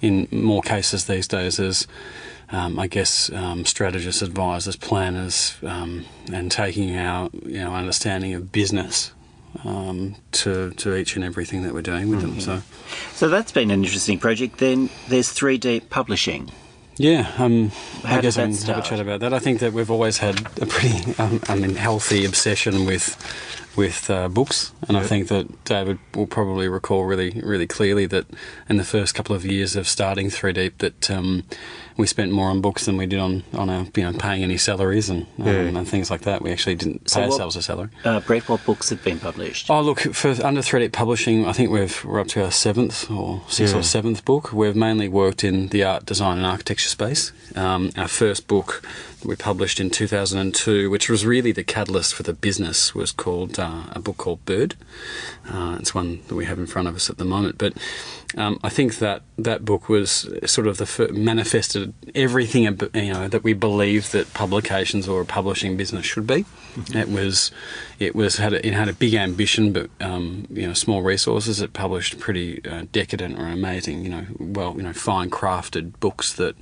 in 0.00 0.26
more 0.32 0.62
cases 0.62 1.04
these 1.04 1.28
days 1.28 1.60
as, 1.60 1.86
um, 2.50 2.78
I 2.78 2.86
guess, 2.88 3.30
um, 3.34 3.64
strategists, 3.66 4.22
advisors, 4.22 4.76
planners, 4.76 5.54
um, 5.62 6.06
and 6.32 6.50
taking 6.50 6.96
our 6.96 7.28
you 7.46 7.58
know 7.64 7.74
understanding 7.74 8.32
of 8.34 8.50
business 8.50 9.12
um, 9.64 10.16
to 10.32 10.70
to 10.70 10.96
each 10.96 11.16
and 11.16 11.24
everything 11.24 11.62
that 11.62 11.74
we're 11.74 11.82
doing 11.82 12.08
with 12.08 12.20
them. 12.20 12.40
So. 12.40 12.62
So 13.12 13.28
that's 13.28 13.52
been 13.52 13.70
an 13.70 13.82
interesting 13.82 14.18
project. 14.18 14.58
Then 14.58 14.90
there's 15.08 15.30
3 15.30 15.58
Deep 15.58 15.90
publishing. 15.90 16.50
Yeah, 16.96 17.30
um, 17.38 17.70
I 18.02 18.20
guess 18.20 18.38
I 18.38 18.46
can 18.46 18.56
have 18.56 18.78
a 18.78 18.82
chat 18.82 18.98
about 18.98 19.20
that. 19.20 19.32
I 19.32 19.38
think 19.38 19.60
that 19.60 19.72
we've 19.72 19.90
always 19.90 20.18
had 20.18 20.40
a 20.60 20.66
pretty, 20.66 21.14
um, 21.18 21.40
I 21.48 21.54
mean, 21.54 21.76
healthy 21.76 22.24
obsession 22.24 22.86
with 22.86 23.16
with 23.76 24.10
uh, 24.10 24.28
books, 24.28 24.72
and 24.88 24.96
I 24.96 25.02
think 25.04 25.28
that 25.28 25.64
David 25.64 25.98
will 26.14 26.26
probably 26.26 26.68
recall 26.68 27.04
really, 27.04 27.40
really 27.44 27.66
clearly 27.66 28.06
that 28.06 28.26
in 28.68 28.76
the 28.76 28.84
first 28.84 29.14
couple 29.14 29.36
of 29.36 29.44
years 29.44 29.76
of 29.76 29.86
starting 29.86 30.30
Three 30.30 30.52
Deep, 30.52 30.78
that 30.78 31.10
um, 31.10 31.44
we 31.96 32.06
spent 32.06 32.32
more 32.32 32.48
on 32.50 32.60
books 32.60 32.86
than 32.86 32.96
we 32.96 33.06
did 33.06 33.20
on 33.20 33.44
on 33.52 33.70
our, 33.70 33.86
you 33.94 34.02
know 34.02 34.12
paying 34.18 34.42
any 34.42 34.56
salaries 34.56 35.08
and 35.08 35.22
um, 35.38 35.46
Yeah. 35.46 35.52
and 35.78 35.88
things 35.88 36.10
like 36.10 36.22
that. 36.22 36.42
We 36.42 36.50
actually 36.50 36.74
didn't 36.74 37.08
So 37.08 37.20
pay 37.20 37.26
what- 37.26 37.32
ourselves 37.34 37.56
a 37.56 37.62
salary. 37.62 37.90
Uh, 38.04 38.20
Brett, 38.20 38.48
what 38.48 38.64
books 38.64 38.90
have 38.90 39.02
been 39.04 39.20
published? 39.20 39.70
Oh, 39.70 39.80
look, 39.80 40.00
for 40.00 40.34
under 40.44 40.62
Three 40.62 40.80
Deep 40.80 40.92
Publishing, 40.92 41.46
I 41.46 41.52
think 41.52 41.70
we've, 41.70 42.04
we're 42.04 42.20
up 42.20 42.28
to 42.28 42.44
our 42.44 42.50
seventh 42.50 43.10
or 43.10 43.42
sixth 43.48 43.74
Yeah. 43.74 43.80
or 43.80 43.82
seventh 43.84 44.24
book. 44.24 44.52
We've 44.52 44.74
mainly 44.76 45.08
worked 45.08 45.44
in 45.44 45.68
the 45.68 45.84
art, 45.84 46.04
design, 46.06 46.38
and 46.38 46.46
architecture 46.46 46.88
space. 46.88 47.32
Um, 47.54 47.90
our 47.96 48.08
first 48.08 48.46
book 48.48 48.82
we 49.24 49.36
published 49.36 49.80
in 49.80 49.90
2002, 49.90 50.90
which 50.90 51.08
was 51.08 51.26
really 51.26 51.52
the 51.52 51.64
catalyst 51.64 52.14
for 52.14 52.22
the 52.22 52.32
business, 52.32 52.94
was 52.94 53.12
called 53.12 53.58
uh, 53.58 53.84
a 53.90 54.00
book 54.00 54.16
called 54.16 54.44
Bird. 54.44 54.74
Uh, 55.48 55.76
it's 55.80 55.94
one 55.94 56.20
that 56.28 56.34
we 56.34 56.44
have 56.44 56.58
in 56.58 56.66
front 56.66 56.88
of 56.88 56.94
us 56.94 57.10
at 57.10 57.18
the 57.18 57.24
moment. 57.24 57.58
But 57.58 57.74
um, 58.36 58.60
I 58.62 58.68
think 58.68 58.98
that 58.98 59.22
that 59.36 59.64
book 59.64 59.88
was 59.88 60.28
sort 60.46 60.66
of 60.66 60.76
the 60.76 60.86
fir- 60.86 61.08
manifested 61.08 61.94
everything 62.14 62.66
ab- 62.66 62.90
you 62.94 63.12
know 63.12 63.28
that 63.28 63.42
we 63.42 63.54
believe 63.54 64.10
that 64.12 64.32
publications 64.34 65.08
or 65.08 65.22
a 65.22 65.24
publishing 65.24 65.76
business 65.76 66.04
should 66.04 66.26
be. 66.26 66.44
It 66.94 67.08
was 67.08 67.50
it 67.98 68.14
was 68.14 68.36
had 68.36 68.52
a, 68.52 68.66
it 68.66 68.74
had 68.74 68.88
a 68.88 68.92
big 68.92 69.14
ambition, 69.14 69.72
but 69.72 69.90
um, 70.00 70.46
you 70.50 70.66
know 70.66 70.74
small 70.74 71.02
resources. 71.02 71.60
It 71.60 71.72
published 71.72 72.18
pretty 72.20 72.64
uh, 72.64 72.84
decadent 72.92 73.38
or 73.38 73.46
amazing, 73.46 74.04
you 74.04 74.10
know, 74.10 74.26
well 74.38 74.74
you 74.76 74.82
know 74.82 74.92
fine 74.92 75.30
crafted 75.30 75.98
books 75.98 76.32
that. 76.34 76.56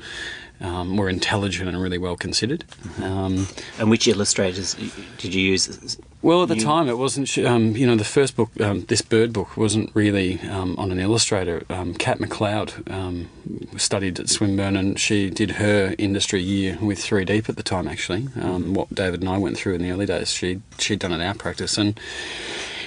Um, 0.59 0.97
were 0.97 1.11
intelligent 1.11 1.69
and 1.69 1.81
really 1.83 1.99
well 1.99 2.17
considered. 2.17 2.65
Um, 3.03 3.47
And 3.79 3.91
which 3.91 4.09
illustrators 4.09 4.75
did 5.19 5.35
you 5.35 5.43
use? 5.53 5.99
well, 6.23 6.43
at 6.45 6.49
the 6.49 6.55
You- 6.57 6.63
time, 6.63 6.89
it 6.89 6.97
wasn't. 6.97 7.37
Um, 7.39 7.77
you 7.77 7.87
know, 7.87 7.95
the 7.95 8.05
first 8.05 8.37
book, 8.37 8.51
um, 8.61 8.87
this 8.89 9.03
bird 9.03 9.35
book, 9.35 9.57
wasn't 9.59 9.91
really 9.93 10.41
um, 10.51 10.75
on 10.79 10.91
an 10.93 10.99
illustrator. 10.99 11.63
Um, 11.69 11.93
Kat 11.93 12.19
McLeod 12.21 12.91
um, 12.91 13.29
studied 13.77 14.19
at 14.19 14.31
Swinburne, 14.31 14.77
and 14.77 14.99
she 14.99 15.29
did 15.29 15.51
her 15.53 15.95
industry 15.99 16.41
year 16.43 16.79
with 16.81 17.01
Three 17.01 17.27
Deep 17.27 17.51
at 17.51 17.57
the 17.57 17.63
time. 17.63 17.87
Actually, 17.87 18.29
um, 18.41 18.73
what 18.73 18.95
David 18.95 19.21
and 19.21 19.29
I 19.29 19.37
went 19.37 19.59
through 19.59 19.75
in 19.75 19.83
the 19.83 19.91
early 19.91 20.07
days, 20.07 20.31
she 20.33 20.61
she'd 20.79 21.01
done 21.01 21.13
at 21.13 21.21
our 21.21 21.35
practice, 21.35 21.77
and 21.77 22.01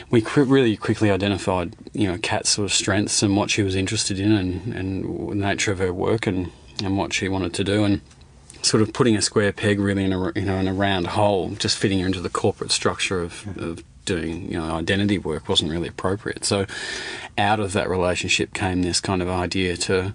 we 0.09 0.21
qu- 0.21 0.43
really 0.43 0.75
quickly 0.75 1.11
identified, 1.11 1.75
you 1.93 2.07
know, 2.07 2.17
Kat's 2.17 2.49
sort 2.49 2.65
of 2.65 2.73
strengths 2.73 3.21
and 3.21 3.37
what 3.37 3.51
she 3.51 3.61
was 3.61 3.75
interested 3.75 4.19
in, 4.19 4.31
and 4.31 4.73
and 4.73 5.29
the 5.29 5.35
nature 5.35 5.71
of 5.71 5.77
her 5.77 5.93
work, 5.93 6.25
and 6.25 6.51
and 6.83 6.97
what 6.97 7.13
she 7.13 7.27
wanted 7.27 7.53
to 7.55 7.63
do, 7.63 7.83
and 7.83 8.01
sort 8.61 8.81
of 8.81 8.93
putting 8.93 9.15
a 9.15 9.21
square 9.21 9.53
peg 9.53 9.79
really 9.79 10.03
in 10.03 10.13
a 10.13 10.31
you 10.35 10.45
know 10.45 10.57
in 10.57 10.67
a 10.67 10.73
round 10.73 11.07
hole, 11.07 11.51
just 11.51 11.77
fitting 11.77 11.99
her 11.99 12.05
into 12.07 12.21
the 12.21 12.29
corporate 12.29 12.71
structure 12.71 13.21
of, 13.21 13.45
of 13.57 13.83
doing 14.05 14.51
you 14.51 14.57
know 14.57 14.71
identity 14.75 15.17
work 15.17 15.47
wasn't 15.47 15.69
really 15.71 15.87
appropriate. 15.87 16.45
So 16.45 16.65
out 17.37 17.59
of 17.59 17.73
that 17.73 17.89
relationship 17.89 18.53
came 18.53 18.81
this 18.81 18.99
kind 18.99 19.21
of 19.21 19.29
idea 19.29 19.77
to 19.77 20.13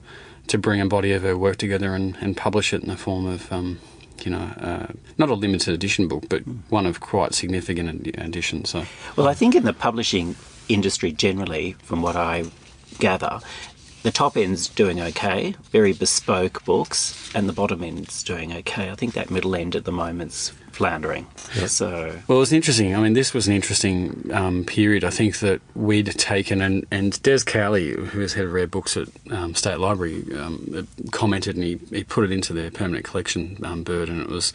to 0.49 0.59
bring 0.59 0.81
a 0.81 0.87
body 0.87 1.13
of 1.13 1.23
her 1.23 1.37
work 1.37 1.57
together 1.57 1.95
and, 1.95 2.17
and 2.21 2.37
publish 2.37 2.75
it 2.75 2.83
in 2.83 2.89
the 2.89 2.97
form 2.97 3.27
of 3.27 3.51
um, 3.53 3.79
you 4.23 4.31
know 4.31 4.43
uh, 4.61 4.87
not 5.19 5.31
a 5.31 5.35
limited 5.35 5.75
edition 5.75 6.09
book, 6.09 6.29
but 6.29 6.43
one 6.69 6.87
of 6.87 7.01
quite 7.01 7.35
significant 7.35 8.07
ed- 8.07 8.21
edition. 8.21 8.65
So 8.65 8.85
Well, 9.17 9.29
I 9.29 9.35
think 9.35 9.55
in 9.55 9.65
the 9.65 9.73
publishing 9.73 10.37
industry 10.69 11.13
generally, 11.13 11.73
from 11.83 12.03
what 12.03 12.17
I 12.17 12.45
gather, 12.99 13.41
the 14.05 14.13
top 14.13 14.37
end's 14.37 14.69
doing 14.69 15.01
okay, 15.01 15.57
very 15.73 15.95
bespoke 15.95 16.63
books, 16.67 17.35
and 17.35 17.49
the 17.49 17.55
bottom 17.55 17.83
end's 17.83 18.23
doing 18.23 18.53
okay. 18.53 18.91
I 18.91 18.95
think 18.95 19.15
that 19.15 19.31
middle 19.31 19.57
end 19.57 19.75
at 19.75 19.87
the 19.87 19.93
moment's 19.93 20.53
floundering. 20.73 21.27
So 21.67 22.21
Well, 22.29 22.43
it's 22.43 22.53
interesting. 22.53 22.95
I 22.95 23.01
mean, 23.01 23.15
this 23.15 23.33
was 23.33 23.49
an 23.49 23.55
interesting 23.55 24.31
um, 24.31 24.65
period. 24.65 25.05
I 25.05 25.11
think 25.11 25.39
that 25.39 25.63
we'd 25.75 26.07
taken, 26.19 26.61
and, 26.61 26.85
and 26.91 27.21
Des 27.23 27.45
Cowley, 27.47 27.93
who 27.93 28.21
is 28.21 28.35
head 28.35 28.45
of 28.45 28.53
rare 28.53 28.67
books 28.67 28.97
at 28.99 29.09
um, 29.31 29.55
State 29.55 29.79
Library, 29.79 30.23
um, 30.37 30.87
commented 31.11 31.57
and 31.57 31.65
he, 31.65 31.81
he 31.91 32.05
put 32.05 32.25
it 32.25 32.31
into 32.31 32.53
their 32.53 32.71
permanent 32.71 33.07
collection 33.07 33.57
um, 33.65 33.85
bird, 33.85 34.11
and 34.11 34.21
it 34.21 34.29
was 34.29 34.53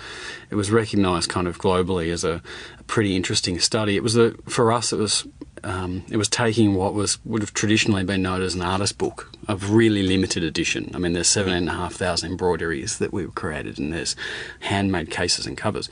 it 0.51 0.55
was 0.55 0.69
recognised 0.69 1.29
kind 1.29 1.47
of 1.47 1.57
globally 1.57 2.11
as 2.11 2.23
a, 2.23 2.41
a 2.79 2.83
pretty 2.83 3.15
interesting 3.15 3.59
study. 3.59 3.95
It 3.95 4.03
was 4.03 4.15
a, 4.15 4.33
for 4.47 4.71
us, 4.71 4.93
it 4.93 4.97
was 4.97 5.25
um, 5.63 6.03
it 6.09 6.17
was 6.17 6.27
taking 6.29 6.75
what 6.75 6.93
was 6.93 7.23
would 7.25 7.41
have 7.41 7.53
traditionally 7.53 8.03
been 8.03 8.21
known 8.21 8.41
as 8.41 8.55
an 8.55 8.61
artist 8.61 8.97
book 8.97 9.31
of 9.47 9.71
really 9.71 10.03
limited 10.03 10.43
edition. 10.43 10.91
I 10.93 10.99
mean, 10.99 11.13
there's 11.13 11.27
seven 11.27 11.53
and 11.53 11.69
a 11.69 11.73
half 11.73 11.93
thousand 11.93 12.31
embroideries 12.31 12.97
that 12.99 13.11
we've 13.13 13.33
created, 13.33 13.79
and 13.79 13.93
there's 13.93 14.15
handmade 14.61 15.09
cases 15.09 15.45
and 15.45 15.57
covers. 15.57 15.89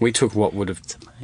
We 0.00 0.12
took 0.12 0.34
what 0.34 0.54
would 0.54 0.68
have 0.68 0.80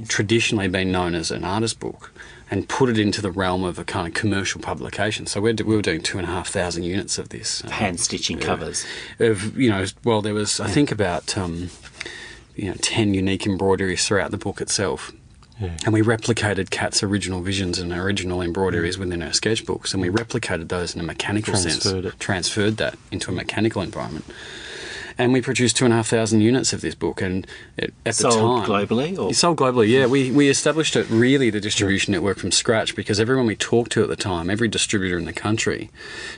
traditionally 0.08 0.68
been 0.68 0.92
known 0.92 1.14
as 1.14 1.30
an 1.30 1.44
artist 1.44 1.80
book 1.80 2.12
and 2.50 2.68
put 2.68 2.90
it 2.90 2.98
into 2.98 3.22
the 3.22 3.30
realm 3.30 3.64
of 3.64 3.78
a 3.78 3.84
kind 3.84 4.06
of 4.06 4.12
commercial 4.12 4.60
publication. 4.60 5.26
So 5.26 5.40
we're, 5.40 5.54
we 5.54 5.74
were 5.74 5.80
doing 5.82 6.02
two 6.02 6.18
and 6.18 6.28
a 6.28 6.30
half 6.30 6.48
thousand 6.48 6.82
units 6.82 7.16
of 7.16 7.30
this. 7.30 7.64
um, 7.64 7.70
hand 7.70 7.98
stitching 8.00 8.38
covers. 8.38 8.84
of 9.18 9.56
you 9.58 9.70
know, 9.70 9.86
well, 10.04 10.20
there 10.20 10.34
was 10.34 10.60
I 10.60 10.68
think 10.68 10.92
about 10.92 11.36
um, 11.38 11.70
you 12.54 12.68
know 12.68 12.76
ten 12.80 13.14
unique 13.14 13.46
embroideries 13.46 14.06
throughout 14.06 14.30
the 14.30 14.38
book 14.38 14.60
itself. 14.60 15.12
Yeah. 15.62 15.76
And 15.84 15.92
we 15.92 16.02
replicated 16.02 16.70
Kat's 16.70 17.02
original 17.02 17.40
visions 17.40 17.78
and 17.78 17.92
original 17.92 18.42
embroideries 18.42 18.96
mm. 18.96 19.00
within 19.00 19.22
our 19.22 19.30
sketchbooks, 19.30 19.92
and 19.92 20.02
we 20.02 20.08
replicated 20.08 20.68
those 20.68 20.94
in 20.94 21.00
a 21.00 21.04
mechanical 21.04 21.54
sense, 21.54 21.82
Transferred 21.82 22.04
it. 22.06 22.20
transferred 22.20 22.76
that 22.78 22.98
into 23.10 23.30
a 23.30 23.34
mechanical 23.34 23.82
environment. 23.82 24.24
And 25.22 25.32
we 25.32 25.40
produced 25.40 25.76
two 25.76 25.84
and 25.84 25.94
a 25.94 25.96
half 25.98 26.08
thousand 26.08 26.40
units 26.40 26.72
of 26.72 26.80
this 26.80 26.94
book, 26.96 27.22
and 27.22 27.46
it, 27.76 27.94
at 28.04 28.14
Sold 28.16 28.34
the 28.34 28.66
time, 28.66 28.68
globally, 28.86 29.18
or- 29.18 29.32
sold 29.32 29.58
globally. 29.58 29.88
Yeah, 29.88 30.06
we 30.06 30.30
we 30.32 30.48
established 30.48 30.96
it 30.96 31.06
really 31.10 31.48
the 31.50 31.60
distribution 31.60 32.12
network 32.12 32.38
from 32.38 32.50
scratch 32.50 32.96
because 32.96 33.20
everyone 33.20 33.46
we 33.46 33.54
talked 33.56 33.92
to 33.92 34.02
at 34.02 34.08
the 34.08 34.16
time, 34.16 34.50
every 34.50 34.68
distributor 34.68 35.16
in 35.18 35.24
the 35.24 35.32
country, 35.32 35.90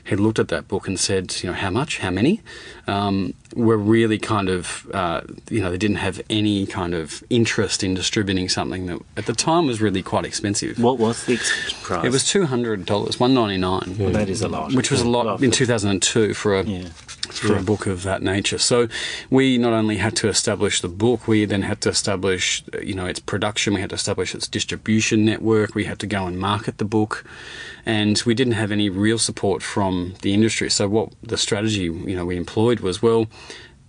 had 0.05 0.21
looked 0.21 0.39
at 0.39 0.49
that 0.49 0.69
book 0.69 0.87
and 0.87 1.01
said, 1.01 1.35
you 1.43 1.49
know, 1.49 1.55
how 1.57 1.71
much, 1.71 1.99
how 1.99 2.11
many, 2.11 2.41
um, 2.87 3.33
were 3.57 3.79
really 3.79 4.19
kind 4.19 4.49
of, 4.49 4.87
uh, 4.93 5.23
you 5.49 5.61
know, 5.63 5.71
they 5.71 5.79
didn't 5.79 5.97
have 5.97 6.21
any 6.29 6.67
kind 6.67 6.93
of 6.95 7.23
interest 7.31 7.83
in 7.83 7.95
distributing 7.95 8.49
something 8.49 8.87
that 8.87 8.99
at 9.17 9.27
the 9.27 9.33
time 9.33 9.67
was 9.67 9.81
really 9.81 10.03
quite 10.03 10.25
expensive. 10.27 10.79
What 10.79 10.99
was 10.99 11.25
the 11.25 11.39
price? 11.83 12.05
It 12.05 12.13
was 12.13 12.29
two 12.29 12.45
hundred 12.47 12.85
dollars, 12.85 13.19
one 13.19 13.33
ninety 13.33 13.57
nine. 13.57 13.97
Well, 13.99 14.11
that 14.11 14.29
is 14.29 14.43
a 14.43 14.49
lot. 14.49 14.75
Which 14.75 14.91
was 14.91 15.01
a 15.01 15.09
lot 15.09 15.43
in 15.43 15.51
2002 15.51 16.35
for 16.35 16.59
a 16.59 16.63
Yeah. 16.65 16.89
For 17.39 17.57
a 17.57 17.63
book 17.63 17.87
of 17.87 18.03
that 18.03 18.23
nature. 18.23 18.59
So 18.59 18.89
we 19.31 19.59
not 19.59 19.73
only 19.73 19.97
had 19.97 20.17
to 20.17 20.29
establish 20.29 20.81
the 20.81 20.89
book, 20.89 21.27
we 21.29 21.45
then 21.45 21.63
had 21.63 21.81
to 21.83 21.89
establish, 21.89 22.65
uh, 22.73 22.79
you 22.79 22.95
know, 22.95 23.07
its 23.07 23.21
production. 23.21 23.75
We 23.75 23.81
had 23.81 23.91
to 23.91 23.97
establish 23.97 24.35
its 24.35 24.49
distribution 24.49 25.25
network. 25.25 25.75
We 25.75 25.85
had 25.85 25.99
to 26.01 26.07
go 26.07 26.27
and 26.27 26.39
market 26.39 26.79
the 26.79 26.85
book, 26.85 27.25
and 27.85 28.23
we 28.27 28.35
didn't 28.35 28.55
have 28.55 28.73
any 28.73 28.89
real 28.89 29.19
support 29.19 29.63
from 29.63 30.15
the 30.23 30.33
industry. 30.33 30.71
So 30.71 30.89
what 30.89 31.13
the 31.23 31.37
strategy, 31.37 31.85
you 31.85 32.17
know, 32.17 32.27
we 32.27 32.37
employed 32.37 32.81
was 32.81 33.03
well, 33.03 33.27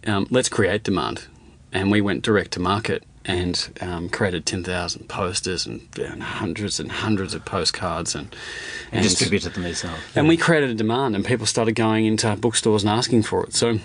um, 0.08 0.28
let's 0.30 0.50
create 0.50 0.84
demand, 0.84 1.28
and 1.72 1.92
we 1.92 2.02
went 2.02 2.24
direct 2.24 2.52
to 2.52 2.60
market. 2.60 3.04
And 3.28 3.70
um, 3.82 4.10
created 4.10 4.46
ten 4.46 4.64
thousand 4.64 5.08
posters 5.10 5.66
and, 5.66 5.88
and 5.98 6.22
hundreds 6.22 6.80
and 6.80 6.92
hundreds 6.92 7.34
of 7.34 7.44
postcards 7.44 8.14
and, 8.14 8.36
and 8.92 9.04
distributed 9.04 9.54
them 9.54 9.64
yourself. 9.64 10.00
and 10.16 10.28
we 10.28 10.38
created 10.38 10.70
a 10.70 10.76
demand, 10.76 11.16
and 11.16 11.26
people 11.26 11.48
started 11.48 11.74
going 11.74 12.06
into 12.06 12.36
bookstores 12.36 12.84
and 12.84 12.90
asking 12.92 13.24
for 13.24 13.44
it. 13.44 13.54
So 13.54 13.80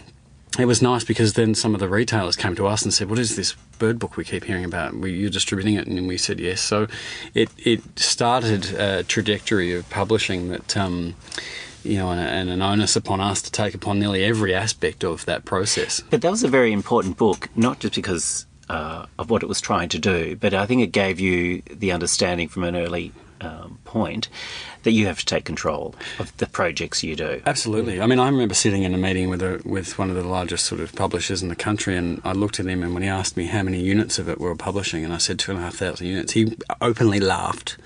it 0.58 0.66
was 0.66 0.82
nice 0.82 1.04
because 1.04 1.34
then 1.34 1.54
some 1.54 1.74
of 1.74 1.80
the 1.80 1.88
retailers 1.88 2.36
came 2.36 2.54
to 2.56 2.66
us 2.66 2.82
and 2.82 2.92
said, 2.92 3.08
"What 3.08 3.18
is 3.18 3.36
this 3.36 3.54
bird 3.78 3.98
book 3.98 4.16
we 4.16 4.24
keep 4.24 4.44
hearing 4.44 4.64
about? 4.64 4.94
Were 4.94 5.08
you 5.08 5.30
distributing 5.30 5.74
it?" 5.74 5.86
And 5.86 6.06
we 6.06 6.18
said, 6.18 6.38
"Yes." 6.38 6.60
So 6.60 6.86
it 7.32 7.48
it 7.56 7.98
started 7.98 8.74
a 8.74 9.04
trajectory 9.04 9.72
of 9.74 9.88
publishing 9.90 10.48
that. 10.50 10.76
Um, 10.76 11.14
you 11.82 11.96
know, 11.96 12.10
and, 12.10 12.20
and 12.20 12.50
an 12.50 12.60
onus 12.60 12.94
upon 12.94 13.22
us 13.22 13.40
to 13.40 13.50
take 13.50 13.74
upon 13.74 13.98
nearly 13.98 14.22
every 14.22 14.54
aspect 14.54 15.02
of 15.02 15.24
that 15.24 15.46
process. 15.46 16.02
But 16.10 16.20
that 16.20 16.30
was 16.30 16.44
a 16.44 16.48
very 16.48 16.74
important 16.74 17.16
book, 17.16 17.48
not 17.56 17.80
just 17.80 17.94
because 17.94 18.44
uh, 18.70 19.06
of 19.18 19.30
what 19.30 19.42
it 19.42 19.48
was 19.48 19.60
trying 19.60 19.88
to 19.88 19.98
do, 19.98 20.36
but 20.36 20.54
I 20.54 20.64
think 20.64 20.80
it 20.80 20.92
gave 20.92 21.18
you 21.18 21.60
the 21.62 21.90
understanding 21.90 22.46
from 22.46 22.62
an 22.62 22.76
early 22.76 23.10
um, 23.40 23.78
point 23.84 24.28
that 24.82 24.92
you 24.92 25.06
have 25.06 25.18
to 25.18 25.26
take 25.26 25.44
control 25.44 25.94
of 26.18 26.36
the 26.38 26.46
projects 26.46 27.02
you 27.02 27.16
do. 27.16 27.42
Absolutely. 27.46 28.00
I 28.00 28.06
mean, 28.06 28.18
I 28.18 28.26
remember 28.26 28.54
sitting 28.54 28.82
in 28.82 28.94
a 28.94 28.98
meeting 28.98 29.28
with 29.28 29.42
a, 29.42 29.60
with 29.64 29.98
one 29.98 30.10
of 30.10 30.16
the 30.16 30.24
largest 30.24 30.66
sort 30.66 30.80
of 30.80 30.94
publishers 30.94 31.42
in 31.42 31.48
the 31.48 31.56
country, 31.56 31.96
and 31.96 32.20
I 32.24 32.32
looked 32.32 32.60
at 32.60 32.66
him, 32.66 32.82
and 32.82 32.94
when 32.94 33.02
he 33.02 33.08
asked 33.08 33.36
me 33.36 33.46
how 33.46 33.62
many 33.62 33.80
units 33.80 34.18
of 34.18 34.28
it 34.28 34.40
we 34.40 34.46
were 34.46 34.56
publishing, 34.56 35.04
and 35.04 35.12
I 35.12 35.18
said 35.18 35.38
two 35.38 35.52
and 35.52 35.60
a 35.60 35.62
half 35.62 35.74
thousand 35.74 36.06
units, 36.06 36.32
he 36.32 36.56
openly 36.80 37.20
laughed, 37.20 37.76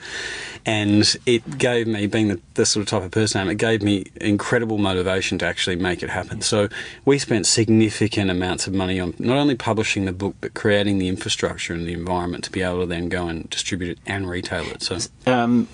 and 0.66 1.16
it 1.26 1.58
gave 1.58 1.86
me, 1.86 2.06
being 2.06 2.28
the, 2.28 2.40
the 2.54 2.64
sort 2.64 2.82
of 2.82 2.88
type 2.88 3.02
of 3.02 3.10
person 3.10 3.38
I 3.38 3.42
am, 3.42 3.50
it 3.50 3.58
gave 3.58 3.82
me 3.82 4.06
incredible 4.20 4.78
motivation 4.78 5.38
to 5.38 5.46
actually 5.46 5.76
make 5.76 6.02
it 6.02 6.10
happen. 6.10 6.40
So 6.40 6.68
we 7.04 7.18
spent 7.18 7.46
significant 7.46 8.30
amounts 8.30 8.66
of 8.66 8.72
money 8.72 8.98
on 8.98 9.14
not 9.18 9.36
only 9.36 9.56
publishing 9.56 10.06
the 10.06 10.12
book, 10.12 10.36
but 10.40 10.54
creating 10.54 10.98
the 10.98 11.08
infrastructure 11.08 11.74
and 11.74 11.86
the 11.86 11.92
environment 11.92 12.44
to 12.44 12.50
be 12.50 12.62
able 12.62 12.80
to 12.80 12.86
then 12.86 13.08
go 13.08 13.28
and 13.28 13.48
distribute 13.50 13.90
it 13.90 13.98
and 14.06 14.28
retail 14.28 14.64
it. 14.66 14.82
So. 14.82 14.98
Um, 15.26 15.68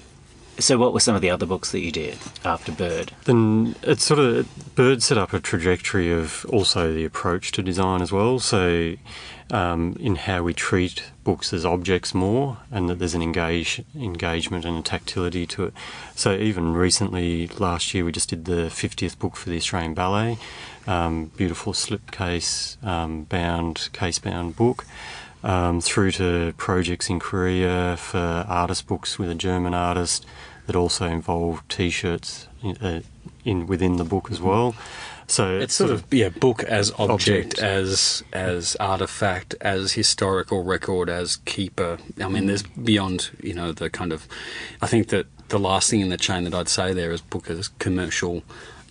so, 0.59 0.79
what 0.79 0.93
were 0.93 1.01
some 1.01 1.15
of 1.15 1.23
the 1.23 1.31
other 1.31 1.47
books 1.47 1.73
that 1.73 1.81
you 1.81 1.91
did 1.91 2.19
after 2.45 2.73
Bird? 2.73 3.13
Then 3.25 3.75
it 3.83 4.01
sort 4.01 4.21
of 4.21 4.75
Bird 4.75 5.03
set 5.03 5.19
up 5.19 5.33
a 5.33 5.41
trajectory 5.41 6.13
of 6.13 6.45
also 6.49 6.93
the 6.93 7.05
approach 7.05 7.53
to 7.53 7.63
design 7.63 8.03
as 8.03 8.13
well. 8.13 8.39
So 8.39 8.95
um, 9.51 9.97
in 9.99 10.17
how 10.17 10.43
we 10.43 10.55
treat 10.55 11.11
books 11.25 11.53
as 11.53 11.65
objects 11.65 12.15
more, 12.15 12.59
and 12.71 12.89
that 12.89 12.99
there's 12.99 13.15
an 13.15 13.23
engage 13.23 13.83
engagement 13.95 14.65
and 14.65 14.79
a 14.79 14.83
tactility 14.83 15.47
to 15.47 15.65
it. 15.65 15.75
So 16.15 16.35
even 16.35 16.75
recently, 16.75 17.49
last 17.59 17.95
year 17.95 18.05
we 18.05 18.13
just 18.13 18.31
did 18.31 18.45
the 18.45 18.69
50th 18.71 19.19
book 19.19 19.37
for 19.37 19.51
the 19.51 19.57
Australian 19.57 19.95
Ballet, 19.95 20.39
um, 20.87 21.33
beautiful 21.37 21.73
slipcase 21.73 22.83
um, 22.85 23.25
bound, 23.25 23.89
case 23.93 24.19
bound 24.19 24.57
book. 24.57 24.87
Um, 25.43 25.81
through 25.81 26.11
to 26.13 26.53
projects 26.59 27.09
in 27.09 27.19
Korea 27.19 27.97
for 27.97 28.45
artist 28.47 28.87
books 28.87 29.19
with 29.19 29.31
a 29.31 29.35
German 29.35 29.73
artist 29.73 30.27
that 30.67 30.77
also 30.77 31.07
involve 31.07 31.67
T-shirts 31.69 32.47
in, 32.63 32.77
uh, 32.77 33.01
in 33.45 33.67
within 33.67 33.97
the 33.97 34.05
book 34.05 34.31
as 34.31 34.39
well. 34.41 34.75
So 35.27 35.59
It's 35.59 35.75
sort 35.75 35.91
of 35.91 36.05
yeah, 36.13 36.29
book 36.29 36.63
as 36.65 36.91
object, 36.99 37.55
Object. 37.55 37.59
as 37.59 38.23
as 38.33 38.77
artifact, 38.81 39.55
as 39.61 39.93
historical 39.93 40.65
record, 40.65 41.09
as 41.09 41.37
keeper. 41.37 41.99
I 42.21 42.29
mean, 42.29 42.47
there's 42.47 42.65
beyond 42.65 43.31
you 43.41 43.55
know 43.55 43.73
the 43.73 43.89
kind 43.89 44.13
of. 44.13 44.27
I 44.83 44.89
think 44.89 45.09
that 45.09 45.27
the 45.49 45.59
last 45.59 45.89
thing 45.89 46.01
in 46.01 46.09
the 46.09 46.17
chain 46.17 46.45
that 46.45 46.55
I'd 46.55 46.69
say 46.69 46.93
there 46.93 47.13
is 47.13 47.21
book 47.21 47.49
as 47.49 47.69
commercial 47.79 48.43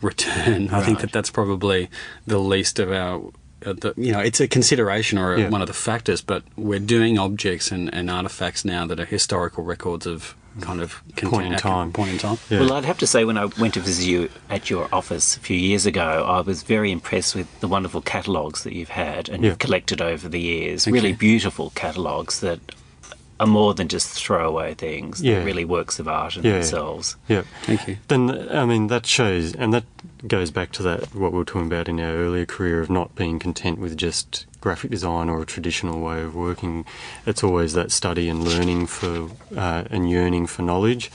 return. 0.02 0.70
I 0.70 0.82
think 0.82 1.02
that 1.02 1.12
that's 1.12 1.30
probably 1.30 1.90
the 2.26 2.40
least 2.40 2.80
of 2.80 2.92
our. 2.92 3.32
Uh, 3.66 3.74
the, 3.74 3.94
you 3.98 4.12
know, 4.12 4.20
it's 4.20 4.40
a 4.40 4.48
consideration 4.48 5.18
or 5.18 5.34
a, 5.36 5.40
Yeah. 5.42 5.50
one 5.50 5.62
of 5.62 5.68
the 5.68 5.74
factors, 5.74 6.22
but 6.22 6.44
we're 6.56 6.80
doing 6.80 7.18
objects 7.20 7.72
and, 7.72 7.94
and 7.94 8.10
artifacts 8.10 8.64
now 8.64 8.86
that 8.88 9.00
are 9.00 9.06
historical 9.06 9.64
records 9.64 10.06
of 10.08 10.36
kind 10.62 10.82
of 10.82 11.02
Point 11.16 11.54
in 11.54 11.58
time. 11.58 11.92
Point 11.94 12.12
in 12.12 12.18
time. 12.18 12.38
Yeah. 12.50 12.62
Well, 12.62 12.74
I'd 12.74 12.84
have 12.86 12.98
to 12.98 13.08
say, 13.08 13.24
when 13.24 13.38
I 13.38 13.46
went 13.46 13.76
to 13.76 13.80
visit 13.82 14.06
you 14.06 14.30
at 14.50 14.70
your 14.70 14.90
office 14.94 15.38
a 15.38 15.40
few 15.40 15.56
years 15.58 15.86
ago, 15.86 16.26
I 16.28 16.42
was 16.42 16.64
very 16.64 16.92
impressed 16.92 17.36
with 17.36 17.48
the 17.60 17.68
wonderful 17.68 18.02
catalogues 18.02 18.64
that 18.64 18.74
you've 18.74 18.90
had 18.90 19.30
and 19.30 19.44
Yeah. 19.44 19.50
you've 19.52 19.60
collected 19.60 20.02
over 20.02 20.28
the 20.28 20.40
years. 20.42 20.84
Thank 20.86 20.96
really 20.96 21.10
you. 21.10 21.16
beautiful 21.18 21.72
catalogues 21.76 22.40
that 22.42 22.60
are 23.40 23.48
more 23.48 23.74
than 23.74 23.88
just 23.88 24.10
throwaway 24.10 24.74
things. 24.74 25.22
Yeah. 25.22 25.36
They're 25.36 25.46
really 25.46 25.66
works 25.66 25.98
of 26.00 26.08
art 26.08 26.36
in 26.36 26.44
Yeah. 26.44 26.54
themselves. 26.54 27.16
yeah. 27.28 27.44
Thank 27.64 27.88
you. 27.88 27.98
Then 28.10 28.50
I 28.52 28.66
mean 28.66 28.88
that 28.88 29.06
shows, 29.06 29.54
and 29.56 29.74
that 29.74 29.86
goes 30.28 30.52
back 30.52 30.72
to 30.74 30.84
that 30.84 31.16
what 31.16 31.32
we 31.32 31.38
were 31.38 31.46
talking 31.46 31.68
about 31.68 31.88
in 31.88 32.00
our 32.00 32.14
earlier 32.14 32.46
career 32.46 32.82
of 32.82 32.90
not 32.90 33.16
being 33.16 33.40
content 33.40 33.80
with 33.80 33.96
just 33.98 34.46
graphic 34.60 34.92
design 34.92 35.30
or 35.30 35.42
a 35.42 35.46
traditional 35.46 36.02
way 36.02 36.22
of 36.22 36.36
working. 36.36 36.84
It's 37.26 37.44
always 37.44 37.72
that 37.74 37.92
study 37.92 38.28
and 38.28 38.44
learning 38.44 38.88
for 38.88 39.30
uh, 39.56 39.86
and 39.90 40.10
yearning 40.10 40.48
for 40.48 40.62
knowledge. 40.64 41.10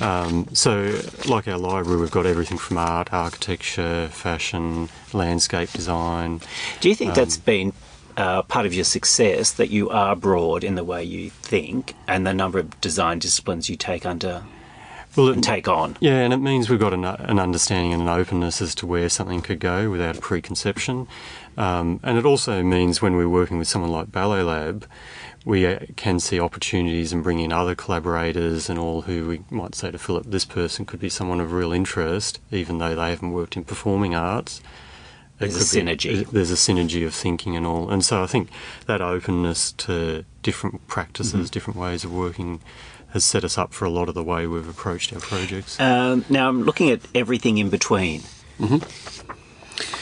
Um, 0.00 0.48
so, 0.52 1.00
like 1.28 1.46
our 1.46 1.58
library, 1.58 2.00
we've 2.00 2.10
got 2.10 2.26
everything 2.26 2.58
from 2.58 2.76
art, 2.78 3.12
architecture, 3.12 4.08
fashion, 4.08 4.88
landscape 5.12 5.70
design. 5.72 6.40
Do 6.80 6.88
you 6.88 6.94
think 6.96 7.14
that's 7.14 7.36
been 7.36 7.72
uh, 8.18 8.42
part 8.42 8.66
of 8.66 8.74
your 8.74 8.84
success 8.84 9.52
that 9.52 9.70
you 9.70 9.88
are 9.90 10.16
broad 10.16 10.64
in 10.64 10.74
the 10.74 10.82
way 10.82 11.02
you 11.04 11.30
think 11.30 11.94
and 12.08 12.26
the 12.26 12.34
number 12.34 12.58
of 12.58 12.78
design 12.80 13.20
disciplines 13.20 13.70
you 13.70 13.76
take 13.76 14.04
under 14.04 14.42
Well, 15.16 15.28
and 15.28 15.42
take 15.42 15.68
on? 15.68 15.96
Yeah, 16.00 16.18
and 16.18 16.32
it 16.32 16.38
means 16.38 16.68
we've 16.68 16.80
got 16.80 16.92
an, 16.92 17.04
an 17.04 17.38
understanding 17.38 17.92
and 17.92 18.02
an 18.02 18.08
openness 18.08 18.60
as 18.60 18.74
to 18.76 18.86
where 18.86 19.08
something 19.08 19.40
could 19.40 19.60
go 19.60 19.88
without 19.88 20.18
a 20.18 20.20
preconception. 20.20 21.06
Um, 21.56 22.00
and 22.02 22.18
it 22.18 22.26
also 22.26 22.62
means 22.64 23.00
when 23.00 23.14
we're 23.14 23.28
working 23.28 23.56
with 23.56 23.68
someone 23.68 23.92
like 23.92 24.10
Ballet 24.10 24.42
Lab, 24.42 24.88
we 25.44 25.64
uh, 25.64 25.78
can 25.94 26.18
see 26.18 26.40
opportunities 26.40 27.12
and 27.12 27.22
bring 27.22 27.38
in 27.38 27.52
other 27.52 27.76
collaborators 27.76 28.68
and 28.68 28.80
all 28.80 29.02
who 29.02 29.28
we 29.28 29.44
might 29.48 29.76
say 29.76 29.92
to 29.92 29.98
Philip, 29.98 30.26
this 30.26 30.44
person 30.44 30.84
could 30.84 31.00
be 31.00 31.08
someone 31.08 31.40
of 31.40 31.52
real 31.52 31.72
interest, 31.72 32.40
even 32.50 32.78
though 32.78 32.96
they 32.96 33.10
haven't 33.10 33.30
worked 33.30 33.56
in 33.56 33.62
performing 33.62 34.16
arts. 34.16 34.60
It 35.40 35.50
There's 35.50 35.72
a 35.72 35.76
could 35.80 35.86
be- 35.86 35.92
synergy. 35.92 36.30
there's 36.30 36.50
a 36.50 36.54
synergy 36.54 37.06
of 37.06 37.14
thinking 37.14 37.56
and 37.56 37.64
all. 37.64 37.88
And 37.90 38.04
so 38.04 38.22
I 38.22 38.26
think 38.26 38.48
that 38.86 39.00
openness 39.00 39.72
to 39.72 40.24
different 40.42 40.86
practices, 40.88 41.32
Mm-hmm. 41.34 41.44
different 41.52 41.78
ways 41.78 42.04
of 42.04 42.12
working, 42.12 42.60
has 43.12 43.24
set 43.24 43.44
us 43.44 43.56
up 43.56 43.72
for 43.72 43.84
a 43.84 43.90
lot 43.90 44.08
of 44.08 44.14
the 44.14 44.24
way 44.24 44.46
we've 44.46 44.68
approached 44.68 45.12
our 45.12 45.20
projects. 45.20 45.78
Um, 45.80 46.24
now 46.28 46.48
I'm 46.48 46.64
looking 46.64 46.90
at 46.90 47.00
everything 47.14 47.58
in 47.58 47.70
between. 47.70 48.22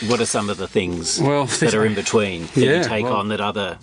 What 0.09 0.21
are 0.21 0.27
some 0.27 0.49
of 0.51 0.57
the 0.57 0.67
things 0.67 1.21
Well, 1.21 1.47
that 1.47 1.75
are 1.75 1.85
in 1.85 1.95
between 2.05 2.47
that 2.47 2.57
Yeah, 2.57 2.79
you 2.79 2.85
take 2.85 3.05
well- 3.05 3.17
on 3.17 3.29
that 3.29 3.41
other 3.41 3.79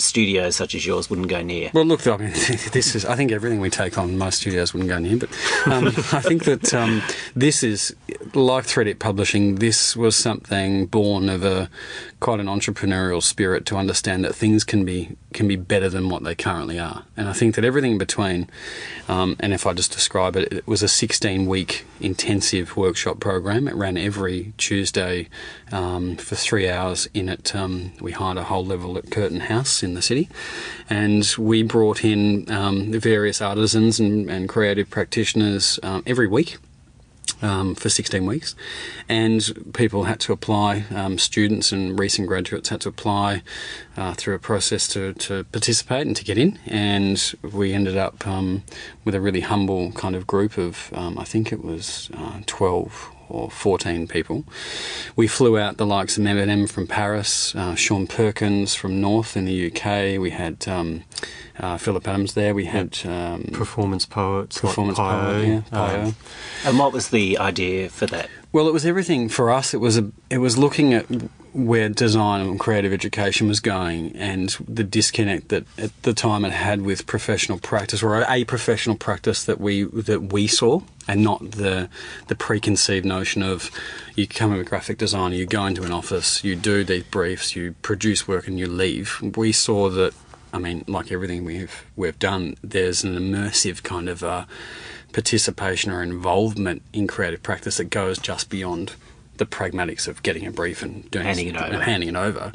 studios 0.00 0.56
such 0.56 0.74
as 0.74 0.86
yours 0.86 1.10
wouldn't 1.10 1.28
go 1.28 1.42
near? 1.42 1.70
Well, 1.72 1.84
look, 1.84 2.06
I 2.06 2.16
mean, 2.16 2.30
this 2.72 2.94
is. 2.94 3.04
I 3.04 3.16
think 3.16 3.32
everything 3.32 3.60
we 3.60 3.70
take 3.70 3.98
on, 3.98 4.16
most 4.18 4.40
studios 4.40 4.72
wouldn't 4.72 4.90
go 4.90 4.98
near, 4.98 5.16
but 5.16 5.30
um, 5.66 5.86
I 6.12 6.20
think 6.20 6.44
that 6.44 6.74
um, 6.74 7.02
this 7.34 7.62
is 7.62 7.94
like 8.34 8.64
Three 8.64 8.84
Deep 8.84 8.98
Publishing. 8.98 9.56
This 9.56 9.96
was 9.96 10.16
something 10.16 10.86
born 10.86 11.28
of 11.28 11.44
a 11.44 11.70
quite 12.20 12.40
an 12.40 12.46
entrepreneurial 12.46 13.22
spirit 13.22 13.64
to 13.66 13.76
understand 13.76 14.24
that 14.24 14.34
things 14.34 14.64
can 14.64 14.84
be 14.84 15.16
can 15.32 15.46
be 15.46 15.56
better 15.56 15.88
than 15.88 16.08
what 16.08 16.24
they 16.24 16.34
currently 16.34 16.78
are. 16.78 17.04
And 17.16 17.28
I 17.28 17.32
think 17.32 17.54
that 17.54 17.64
everything 17.64 17.92
in 17.92 17.98
between, 17.98 18.48
um, 19.08 19.36
and 19.40 19.52
if 19.52 19.66
I 19.66 19.74
just 19.74 19.92
describe 19.92 20.36
it, 20.36 20.52
it 20.52 20.66
was 20.66 20.82
a 20.82 20.88
16 20.88 21.46
week 21.46 21.84
intensive 22.00 22.76
workshop 22.76 23.20
program. 23.20 23.68
It 23.68 23.74
ran 23.74 23.96
every 23.96 24.54
Tuesday 24.56 25.28
um, 25.70 26.16
for 26.16 26.34
three 26.34 26.68
hours 26.68 27.08
in 27.14 27.28
it. 27.28 27.54
Um, 27.54 27.92
we 28.00 28.12
hired 28.12 28.38
a 28.38 28.44
whole 28.44 28.64
level 28.64 28.96
at 28.96 29.10
Curtin 29.10 29.40
House 29.40 29.82
in 29.82 29.94
the 29.94 30.02
city, 30.02 30.28
and 30.88 31.24
we 31.38 31.62
brought 31.62 32.04
in 32.04 32.50
um, 32.50 32.90
various 32.92 33.40
artisans 33.40 34.00
and, 34.00 34.30
and 34.30 34.48
creative 34.48 34.90
practitioners 34.90 35.78
um, 35.82 36.02
every 36.06 36.26
week 36.26 36.56
um, 37.42 37.74
for 37.74 37.88
16 37.88 38.24
weeks, 38.26 38.54
and 39.08 39.72
people 39.74 40.04
had 40.04 40.20
to 40.20 40.32
apply. 40.32 40.84
Um, 40.94 41.18
students 41.18 41.72
and 41.72 41.98
recent 41.98 42.28
graduates 42.28 42.68
had 42.68 42.80
to 42.82 42.88
apply 42.88 43.42
uh, 43.96 44.14
through 44.14 44.34
a 44.34 44.38
process 44.38 44.88
to, 44.88 45.14
to 45.14 45.44
participate 45.44 46.06
and 46.06 46.16
to 46.16 46.24
get 46.24 46.38
in. 46.38 46.58
And 46.66 47.34
we 47.42 47.72
ended 47.72 47.96
up 47.96 48.26
um, 48.26 48.64
with 49.04 49.14
a 49.14 49.20
really 49.20 49.40
humble 49.40 49.92
kind 49.92 50.14
of 50.14 50.26
group 50.26 50.58
of, 50.58 50.90
um, 50.94 51.18
I 51.18 51.24
think 51.24 51.52
it 51.52 51.64
was 51.64 52.10
uh, 52.14 52.40
12 52.46 53.12
or 53.28 53.50
14 53.50 54.08
people. 54.08 54.44
We 55.16 55.26
flew 55.26 55.58
out 55.58 55.76
the 55.76 55.86
likes 55.86 56.18
of 56.18 56.26
M/M 56.26 56.66
from 56.66 56.86
Paris, 56.86 57.54
uh, 57.54 57.74
Sean 57.74 58.06
Perkins 58.06 58.74
from 58.74 59.00
North 59.00 59.36
in 59.36 59.44
the 59.44 59.66
UK. 59.70 60.20
We 60.20 60.30
had 60.30 60.66
um, 60.68 61.04
uh, 61.58 61.76
Philip 61.78 62.06
Adams 62.06 62.34
there. 62.34 62.54
We 62.54 62.66
had 62.66 62.98
um, 63.04 63.50
performance 63.52 64.06
poets, 64.06 64.60
performance 64.60 64.98
like 64.98 65.20
poet, 65.20 65.46
yeah, 65.46 65.60
Pio. 65.70 66.02
Um, 66.02 66.16
and 66.64 66.78
what 66.78 66.92
was 66.92 67.08
the 67.10 67.38
idea 67.38 67.88
for 67.88 68.06
that? 68.06 68.28
Well, 68.52 68.66
it 68.66 68.72
was 68.72 68.86
everything 68.86 69.28
for 69.28 69.50
us. 69.50 69.74
It 69.74 69.78
was 69.78 69.98
a, 69.98 70.10
it 70.30 70.38
was 70.38 70.56
looking 70.56 70.94
at 70.94 71.06
where 71.58 71.88
design 71.88 72.40
and 72.40 72.60
creative 72.60 72.92
education 72.92 73.48
was 73.48 73.58
going 73.58 74.14
and 74.14 74.50
the 74.68 74.84
disconnect 74.84 75.48
that 75.48 75.64
at 75.76 75.90
the 76.02 76.14
time 76.14 76.44
it 76.44 76.52
had 76.52 76.82
with 76.82 77.04
professional 77.04 77.58
practice 77.58 78.00
or 78.00 78.24
a 78.28 78.44
professional 78.44 78.94
practice 78.94 79.42
that 79.44 79.60
we 79.60 79.82
that 79.82 80.32
we 80.32 80.46
saw 80.46 80.80
and 81.08 81.24
not 81.24 81.50
the 81.50 81.88
the 82.28 82.36
preconceived 82.36 83.04
notion 83.04 83.42
of 83.42 83.72
you 84.14 84.24
come 84.24 84.52
a 84.52 84.62
graphic 84.62 84.98
designer 84.98 85.34
you 85.34 85.46
go 85.46 85.66
into 85.66 85.82
an 85.82 85.90
office 85.90 86.44
you 86.44 86.54
do 86.54 86.84
these 86.84 87.02
briefs 87.02 87.56
you 87.56 87.74
produce 87.82 88.28
work 88.28 88.46
and 88.46 88.56
you 88.56 88.68
leave. 88.68 89.20
We 89.36 89.50
saw 89.50 89.88
that 89.90 90.14
I 90.52 90.58
mean 90.58 90.84
like 90.86 91.10
everything 91.10 91.44
we've 91.44 91.84
we've 91.96 92.18
done 92.20 92.54
there's 92.62 93.02
an 93.02 93.16
immersive 93.16 93.82
kind 93.82 94.08
of 94.08 94.22
uh, 94.22 94.44
participation 95.12 95.90
or 95.90 96.04
involvement 96.04 96.82
in 96.92 97.08
creative 97.08 97.42
practice 97.42 97.78
that 97.78 97.90
goes 97.90 98.18
just 98.18 98.48
beyond 98.48 98.94
the 99.38 99.46
pragmatics 99.46 100.06
of 100.06 100.22
getting 100.22 100.46
a 100.46 100.50
brief 100.50 100.82
and 100.82 101.10
doing 101.10 101.26
handing 101.26 101.48
it 101.48 101.56
over. 101.56 101.80
Handing 101.80 102.08
it 102.10 102.16
over. 102.16 102.52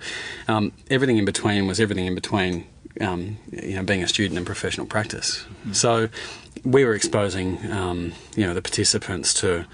Um, 0.47 0.71
everything 0.89 1.17
in 1.17 1.25
between 1.25 1.67
was 1.67 1.79
everything 1.79 2.05
in 2.05 2.15
between. 2.15 2.67
Um, 3.01 3.37
you 3.51 3.75
know, 3.75 3.81
being 3.81 4.03
a 4.03 4.07
student 4.07 4.37
in 4.37 4.45
professional 4.45 4.85
practice. 4.85 5.39
Mm-hmm. 5.39 5.73
So 5.73 6.09
we 6.63 6.85
were 6.85 6.93
exposing, 6.93 7.71
um, 7.71 8.13
you 8.35 8.45
know, 8.45 8.53
the 8.53 8.61
participants 8.61 9.33
to 9.35 9.65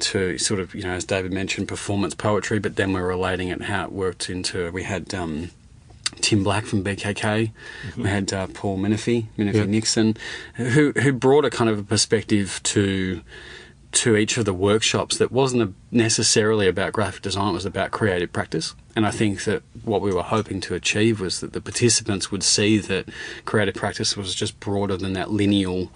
to 0.00 0.38
sort 0.38 0.60
of, 0.60 0.74
you 0.74 0.82
know, 0.82 0.92
as 0.92 1.04
David 1.04 1.32
mentioned, 1.32 1.68
performance 1.68 2.14
poetry, 2.14 2.58
but 2.58 2.76
then 2.76 2.92
we 2.92 3.00
were 3.00 3.08
relating 3.08 3.48
it 3.48 3.62
how 3.62 3.84
it 3.84 3.92
worked 3.92 4.28
into. 4.28 4.70
We 4.72 4.82
had 4.82 5.14
um, 5.14 5.50
Tim 6.20 6.42
Black 6.42 6.64
from 6.64 6.82
BKK. 6.82 7.52
Mm-hmm. 7.52 8.02
We 8.02 8.08
had 8.08 8.32
uh, 8.32 8.46
Paul 8.48 8.78
Minifie, 8.78 9.26
Minifie 9.38 9.54
yep. 9.54 9.68
Nixon, 9.68 10.16
who 10.54 10.92
who 10.92 11.12
brought 11.12 11.44
a 11.44 11.50
kind 11.50 11.70
of 11.70 11.78
a 11.78 11.82
perspective 11.82 12.60
to 12.64 13.20
to 13.94 14.16
each 14.16 14.36
of 14.36 14.44
the 14.44 14.54
workshops 14.54 15.18
that 15.18 15.32
wasn't 15.32 15.74
necessarily 15.90 16.68
about 16.68 16.92
graphic 16.92 17.22
design, 17.22 17.50
it 17.50 17.52
was 17.52 17.66
about 17.66 17.90
creative 17.90 18.32
practice. 18.32 18.74
And 18.96 19.06
I 19.06 19.10
think 19.10 19.44
that 19.44 19.62
what 19.84 20.00
we 20.00 20.12
were 20.12 20.22
hoping 20.22 20.60
to 20.62 20.74
achieve 20.74 21.20
was 21.20 21.40
that 21.40 21.52
the 21.52 21.60
participants 21.60 22.30
would 22.30 22.42
see 22.42 22.78
that 22.78 23.08
creative 23.44 23.74
practice 23.74 24.16
was 24.16 24.34
just 24.34 24.58
broader 24.60 24.96
than 24.96 25.12
that 25.14 25.30
lineal 25.30 25.90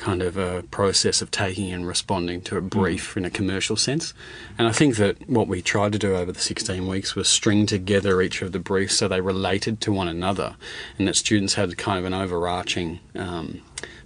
kind 0.00 0.22
of 0.22 0.38
a 0.38 0.62
process 0.70 1.20
of 1.20 1.30
taking 1.30 1.70
and 1.70 1.86
responding 1.86 2.40
to 2.40 2.56
a 2.56 2.60
brief 2.62 3.12
mm. 3.12 3.18
in 3.18 3.24
a 3.26 3.30
commercial 3.30 3.76
sense. 3.76 4.14
And 4.56 4.66
I 4.66 4.72
think 4.72 4.96
that 4.96 5.28
what 5.28 5.46
we 5.46 5.60
tried 5.60 5.92
to 5.92 5.98
do 5.98 6.16
over 6.16 6.32
the 6.32 6.40
16 6.40 6.86
weeks 6.86 7.14
was 7.14 7.28
string 7.28 7.66
together 7.66 8.22
each 8.22 8.40
of 8.40 8.52
the 8.52 8.58
briefs 8.58 8.96
so 8.96 9.08
they 9.08 9.20
related 9.20 9.78
to 9.82 9.92
one 9.92 10.08
another 10.08 10.56
and 10.98 11.06
that 11.06 11.16
students 11.16 11.54
had 11.54 11.76
kind 11.76 11.98
of 11.98 12.06
an 12.06 12.14
overarching 12.14 13.00
um, 13.14 13.60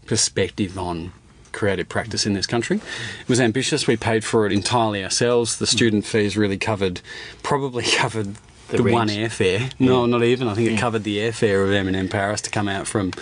perspective 0.04 0.76
on 0.76 1.12
creative 1.54 1.88
practice 1.88 2.26
in 2.26 2.34
this 2.34 2.46
country. 2.46 2.76
It 2.76 3.28
was 3.28 3.40
ambitious. 3.40 3.86
We 3.86 3.96
paid 3.96 4.24
for 4.24 4.46
it 4.46 4.52
entirely 4.52 5.02
ourselves. 5.02 5.56
The 5.56 5.66
student 5.66 6.04
fees 6.04 6.36
really 6.36 6.58
covered, 6.58 7.00
probably 7.42 7.84
covered 7.96 8.36
the, 8.68 8.82
the 8.82 8.92
one 8.92 9.08
airfare. 9.08 9.72
No, 9.78 10.06
not 10.06 10.22
even. 10.22 10.48
I 10.48 10.54
think 10.54 10.70
it 10.70 10.78
covered 10.78 11.04
the 11.04 11.18
airfare 11.18 11.64
of 11.64 11.72
M/M 11.72 12.08
Paris 12.08 12.40
to 12.42 12.50
come 12.50 12.68
out 12.68 12.86
from 12.86 13.12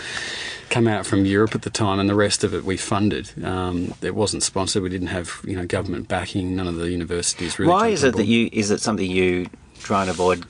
come 0.71 0.89
out 0.89 1.05
from 1.05 1.27
Europe 1.27 1.55
at 1.55 1.63
the 1.63 1.71
time, 1.71 2.01
and 2.01 2.09
the 2.09 2.15
rest 2.15 2.43
of 2.43 2.55
it 2.55 2.65
we 2.65 2.77
funded. 2.77 3.31
Um, 3.45 3.95
it 4.01 4.15
wasn't 4.15 4.43
sponsored. 4.43 4.83
We 4.83 4.89
didn't 4.89 5.09
have 5.09 5.41
you 5.45 5.57
know 5.57 5.67
government 5.67 6.09
backing. 6.09 6.57
None 6.57 6.67
of 6.67 6.77
the 6.77 6.91
universities 6.91 7.59
really. 7.59 7.71
Why 7.71 7.89
is 7.89 8.03
it 8.03 8.17
that 8.17 8.27
you? 8.27 8.49
Is 8.53 8.71
it 8.71 8.81
something 8.81 9.09
you 9.09 9.49
try 9.81 10.03
and 10.03 10.11
avoid 10.11 10.47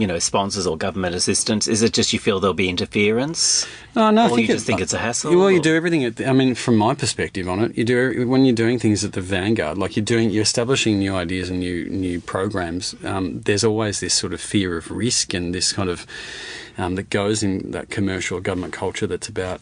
you 0.00 0.06
know 0.06 0.18
sponsors 0.18 0.66
or 0.66 0.76
government 0.76 1.14
assistance? 1.14 1.68
Is 1.68 1.82
it 1.82 1.92
just 1.92 2.12
you 2.12 2.18
feel 2.18 2.40
there'll 2.40 2.54
be 2.54 2.68
interference? 2.68 3.66
No, 3.94 4.10
no. 4.10 4.24
I 4.24 4.28
think 4.28 4.40
you 4.42 4.54
just 4.54 4.66
think 4.66 4.80
it's 4.80 4.94
a 4.94 4.98
hassle. 4.98 5.30
Well, 5.32 5.46
or? 5.46 5.52
you 5.52 5.60
do 5.60 5.74
everything. 5.76 6.04
At 6.04 6.16
the, 6.16 6.28
I 6.28 6.32
mean, 6.32 6.54
from 6.54 6.76
my 6.76 6.94
perspective 6.94 7.48
on 7.48 7.60
it, 7.60 7.76
you 7.76 7.84
do 7.84 8.26
when 8.26 8.44
you're 8.44 8.54
doing 8.54 8.78
things 8.78 9.04
at 9.04 9.12
the 9.12 9.20
vanguard, 9.20 9.78
like 9.78 9.96
you're 9.96 10.04
doing, 10.04 10.30
you're 10.30 10.42
establishing 10.42 10.98
new 10.98 11.14
ideas 11.14 11.50
and 11.50 11.60
new 11.60 11.88
new 11.88 12.20
programs. 12.20 12.94
Um, 13.04 13.40
there's 13.42 13.64
always 13.64 14.00
this 14.00 14.14
sort 14.14 14.32
of 14.32 14.40
fear 14.40 14.76
of 14.76 14.90
risk 14.90 15.34
and 15.34 15.54
this 15.54 15.72
kind 15.72 15.90
of 15.90 16.06
um, 16.78 16.94
that 16.94 17.10
goes 17.10 17.42
in 17.42 17.70
that 17.72 17.90
commercial 17.90 18.40
government 18.40 18.72
culture 18.72 19.06
that's 19.06 19.28
about 19.28 19.60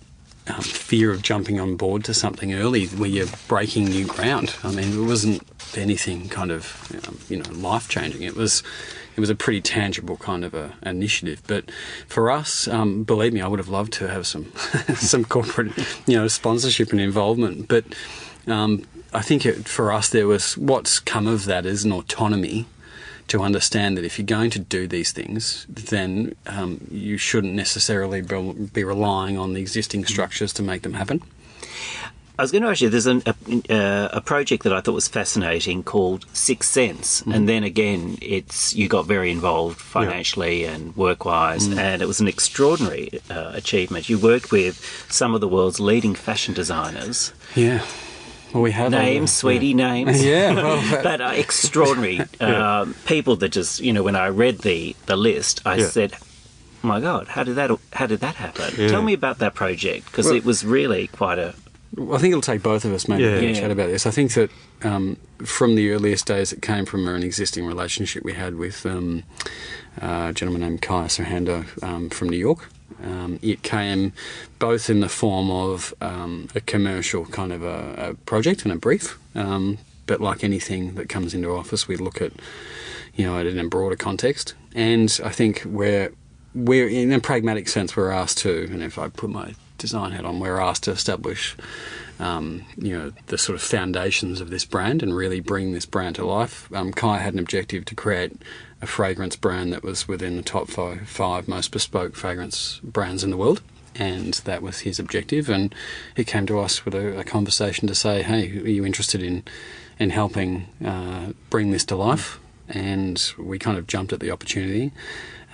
um, 0.48 0.62
fear 0.62 1.10
of 1.10 1.22
jumping 1.22 1.60
on 1.60 1.76
board 1.76 2.04
to 2.04 2.14
something 2.14 2.54
early 2.54 2.86
where 2.86 3.08
you're 3.08 3.26
breaking 3.48 3.86
new 3.86 4.06
ground. 4.06 4.54
I 4.64 4.70
mean, 4.70 4.98
it 4.98 5.06
wasn't 5.06 5.42
anything 5.76 6.28
kind 6.28 6.50
of 6.50 6.90
um, 7.06 7.18
you 7.28 7.42
know 7.42 7.50
life 7.50 7.88
changing. 7.88 8.22
It 8.22 8.34
was 8.34 8.62
it 9.18 9.20
was 9.20 9.30
a 9.30 9.34
pretty 9.34 9.60
tangible 9.60 10.16
kind 10.16 10.44
of 10.44 10.54
a 10.54 10.74
initiative. 10.82 11.42
But 11.48 11.72
for 12.06 12.30
us, 12.30 12.68
um, 12.68 13.02
believe 13.02 13.32
me, 13.32 13.40
I 13.40 13.48
would 13.48 13.58
have 13.58 13.68
loved 13.68 13.92
to 13.94 14.06
have 14.06 14.28
some 14.28 14.52
some 14.94 15.24
corporate 15.24 15.72
you 16.06 16.16
know 16.16 16.28
sponsorship 16.28 16.92
and 16.92 17.00
involvement. 17.00 17.66
But 17.66 17.84
um, 18.46 18.86
I 19.12 19.22
think 19.22 19.44
it, 19.44 19.66
for 19.66 19.90
us, 19.90 20.08
there 20.08 20.28
was 20.28 20.56
what's 20.56 21.00
come 21.00 21.26
of 21.26 21.46
that 21.46 21.66
is 21.66 21.84
an 21.84 21.90
autonomy 21.90 22.66
to 23.26 23.42
understand 23.42 23.98
that 23.98 24.04
if 24.04 24.20
you're 24.20 24.24
going 24.24 24.50
to 24.50 24.60
do 24.60 24.86
these 24.86 25.10
things, 25.10 25.66
then 25.68 26.36
um, 26.46 26.86
you 26.88 27.18
shouldn't 27.18 27.54
necessarily 27.54 28.22
be 28.22 28.84
relying 28.84 29.36
on 29.36 29.52
the 29.52 29.60
existing 29.60 30.04
structures 30.04 30.52
to 30.52 30.62
make 30.62 30.82
them 30.82 30.94
happen. 30.94 31.24
I 32.38 32.42
was 32.42 32.52
going 32.52 32.62
to 32.62 32.68
ask 32.68 32.80
you, 32.80 32.88
there's 32.88 33.06
an, 33.06 33.22
a, 33.26 33.34
uh, 33.68 34.08
a, 34.12 34.20
project 34.20 34.62
that 34.62 34.72
I 34.72 34.80
thought 34.80 34.92
was 34.92 35.08
fascinating 35.08 35.82
called 35.82 36.24
Sixth 36.32 36.70
Sense, 36.70 37.20
mm-hmm. 37.20 37.32
and 37.32 37.48
then 37.48 37.64
again, 37.64 38.16
it's 38.22 38.76
you 38.76 38.86
got 38.86 39.06
very 39.06 39.32
involved 39.32 39.80
financially 39.80 40.62
yeah. 40.62 40.70
and 40.70 40.96
work-wise, 40.96 41.66
mm 41.66 41.78
and 41.78 42.02
it 42.02 42.06
was 42.06 42.20
an 42.20 42.26
extraordinary 42.26 43.20
uh, 43.30 43.52
achievement. 43.54 44.08
You 44.08 44.18
worked 44.18 44.50
with 44.50 44.78
some 45.08 45.34
of 45.34 45.40
the 45.40 45.46
world's 45.48 45.78
leading 45.80 46.14
fashion 46.14 46.54
designers. 46.54 47.32
Yeah. 47.54 47.84
Well, 48.52 48.62
we 48.62 48.72
have 48.72 48.90
names, 48.90 49.32
sweetie 49.32 49.68
yeah. 49.68 49.74
names. 49.74 50.24
yeah, 50.24 50.54
well, 50.54 51.02
but 51.02 51.20
uh, 51.28 51.32
extraordinary 51.34 52.20
yeah. 52.40 52.80
Um, 52.80 52.94
people 53.04 53.36
that 53.36 53.50
just 53.50 53.80
you 53.80 53.92
know 53.92 54.02
when 54.02 54.16
I 54.16 54.28
read 54.28 54.60
the 54.60 54.94
the 55.06 55.16
list, 55.16 55.60
I 55.64 55.76
yeah. 55.76 55.86
said, 55.86 56.14
"My 56.82 57.00
God, 57.00 57.28
how 57.28 57.42
did 57.42 57.56
that 57.56 57.70
how 57.92 58.06
did 58.06 58.20
that 58.20 58.36
happen?" 58.36 58.88
Tell 58.88 59.02
me 59.02 59.12
about 59.12 59.38
that 59.38 59.54
project 59.54 60.06
because 60.06 60.26
well, 60.26 60.36
it 60.36 60.44
was 60.44 60.64
really 60.64 61.08
quite 61.08 61.38
a 61.38 61.54
I 61.96 62.18
think 62.18 62.32
it'll 62.32 62.42
take 62.42 62.62
both 62.62 62.84
of 62.84 62.92
us 62.92 63.08
maybe 63.08 63.24
yeah. 63.24 63.40
to 63.40 63.54
chat 63.54 63.70
about 63.70 63.88
this. 63.88 64.06
I 64.06 64.10
think 64.10 64.34
that 64.34 64.50
um, 64.82 65.16
from 65.38 65.74
the 65.74 65.90
earliest 65.90 66.26
days, 66.26 66.52
it 66.52 66.60
came 66.60 66.84
from 66.84 67.08
an 67.08 67.22
existing 67.22 67.64
relationship 67.66 68.24
we 68.24 68.34
had 68.34 68.56
with 68.56 68.84
um, 68.84 69.24
a 69.96 70.32
gentleman 70.34 70.60
named 70.60 70.82
Kai 70.82 71.06
Serhando 71.06 71.82
um, 71.82 72.10
from 72.10 72.28
New 72.28 72.36
York. 72.36 72.68
Um, 73.02 73.38
it 73.42 73.62
came 73.62 74.12
both 74.58 74.90
in 74.90 75.00
the 75.00 75.08
form 75.08 75.50
of 75.50 75.94
um, 76.00 76.48
a 76.54 76.60
commercial 76.60 77.24
kind 77.26 77.52
of 77.52 77.62
a, 77.62 78.10
a 78.10 78.14
project 78.14 78.64
and 78.64 78.72
a 78.72 78.76
brief, 78.76 79.18
um, 79.34 79.78
but 80.06 80.20
like 80.20 80.42
anything 80.42 80.94
that 80.96 81.08
comes 81.08 81.32
into 81.32 81.50
office, 81.50 81.88
we 81.88 81.96
look 81.96 82.20
at 82.20 82.32
you 83.14 83.24
know 83.24 83.38
it 83.38 83.46
in 83.46 83.58
a 83.58 83.68
broader 83.68 83.96
context. 83.96 84.54
And 84.74 85.18
I 85.24 85.30
think 85.30 85.62
we're 85.64 86.12
we're 86.54 86.88
in 86.88 87.12
a 87.12 87.20
pragmatic 87.20 87.68
sense, 87.68 87.96
we're 87.96 88.10
asked 88.10 88.38
to, 88.38 88.68
and 88.70 88.82
if 88.82 88.98
I 88.98 89.08
put 89.08 89.30
my 89.30 89.54
design 89.78 90.12
hat 90.12 90.24
on, 90.24 90.40
we're 90.40 90.60
asked 90.60 90.84
to 90.84 90.90
establish, 90.90 91.56
um, 92.18 92.64
you 92.76 92.96
know, 92.96 93.12
the 93.26 93.38
sort 93.38 93.54
of 93.56 93.62
foundations 93.62 94.40
of 94.40 94.50
this 94.50 94.64
brand 94.64 95.02
and 95.02 95.16
really 95.16 95.40
bring 95.40 95.72
this 95.72 95.86
brand 95.86 96.16
to 96.16 96.26
life. 96.26 96.72
Um, 96.74 96.92
Kai 96.92 97.18
had 97.18 97.34
an 97.34 97.40
objective 97.40 97.84
to 97.86 97.94
create 97.94 98.32
a 98.82 98.86
fragrance 98.86 99.36
brand 99.36 99.72
that 99.72 99.82
was 99.82 100.06
within 100.06 100.36
the 100.36 100.42
top 100.42 100.68
five, 100.68 101.08
five 101.08 101.48
most 101.48 101.72
bespoke 101.72 102.14
fragrance 102.14 102.80
brands 102.82 103.24
in 103.24 103.30
the 103.30 103.36
world. 103.36 103.62
And 103.94 104.34
that 104.44 104.62
was 104.62 104.80
his 104.80 105.00
objective. 105.00 105.48
And 105.48 105.74
he 106.14 106.24
came 106.24 106.46
to 106.46 106.60
us 106.60 106.84
with 106.84 106.94
a, 106.94 107.18
a 107.18 107.24
conversation 107.24 107.88
to 107.88 107.94
say, 107.96 108.22
"Hey, 108.22 108.48
are 108.58 108.68
you 108.68 108.86
interested 108.86 109.20
in 109.20 109.42
in 109.98 110.10
helping 110.10 110.68
uh, 110.84 111.32
bring 111.50 111.72
this 111.72 111.84
to 111.86 111.96
life?" 111.96 112.38
and 112.68 113.32
we 113.38 113.58
kind 113.58 113.78
of 113.78 113.86
jumped 113.86 114.12
at 114.12 114.20
the 114.20 114.30
opportunity. 114.30 114.92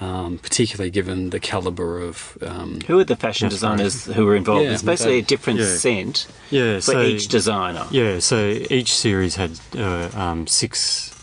Um, 0.00 0.38
particularly 0.38 0.90
given 0.90 1.30
the 1.30 1.38
caliber 1.38 2.00
of 2.00 2.36
um, 2.42 2.80
Who 2.88 2.98
are 2.98 3.04
the 3.04 3.14
fashion 3.14 3.48
designers 3.48 4.06
who 4.06 4.24
were 4.24 4.34
involved? 4.34 4.64
Yeah, 4.64 4.72
it's 4.72 4.82
basically 4.82 5.20
a 5.20 5.22
different 5.22 5.60
yeah. 5.60 5.76
scent 5.76 6.26
Yeah, 6.50 6.76
for 6.76 6.80
so 6.80 7.02
each 7.02 7.28
designer. 7.28 7.86
Yeah, 7.92 8.18
so 8.18 8.48
each 8.70 8.92
series 8.92 9.36
had 9.36 9.52
uh, 9.76 10.10
um, 10.14 10.48
six 10.48 11.14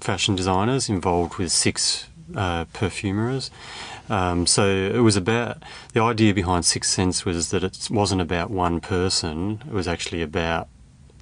fashion 0.00 0.36
designers 0.36 0.88
involved 0.88 1.38
with 1.38 1.50
six 1.50 2.06
uh, 2.36 2.66
perfumers. 2.66 3.50
Um, 4.08 4.46
so 4.46 4.66
it 4.66 5.00
was 5.00 5.16
about 5.16 5.62
the 5.92 6.00
idea 6.00 6.34
behind 6.34 6.64
Six 6.64 6.88
Scents 6.88 7.24
was 7.24 7.50
that 7.50 7.62
it 7.62 7.88
wasn't 7.90 8.20
about 8.20 8.50
one 8.50 8.80
person. 8.80 9.62
It 9.66 9.72
was 9.72 9.86
actually 9.86 10.20
about 10.20 10.68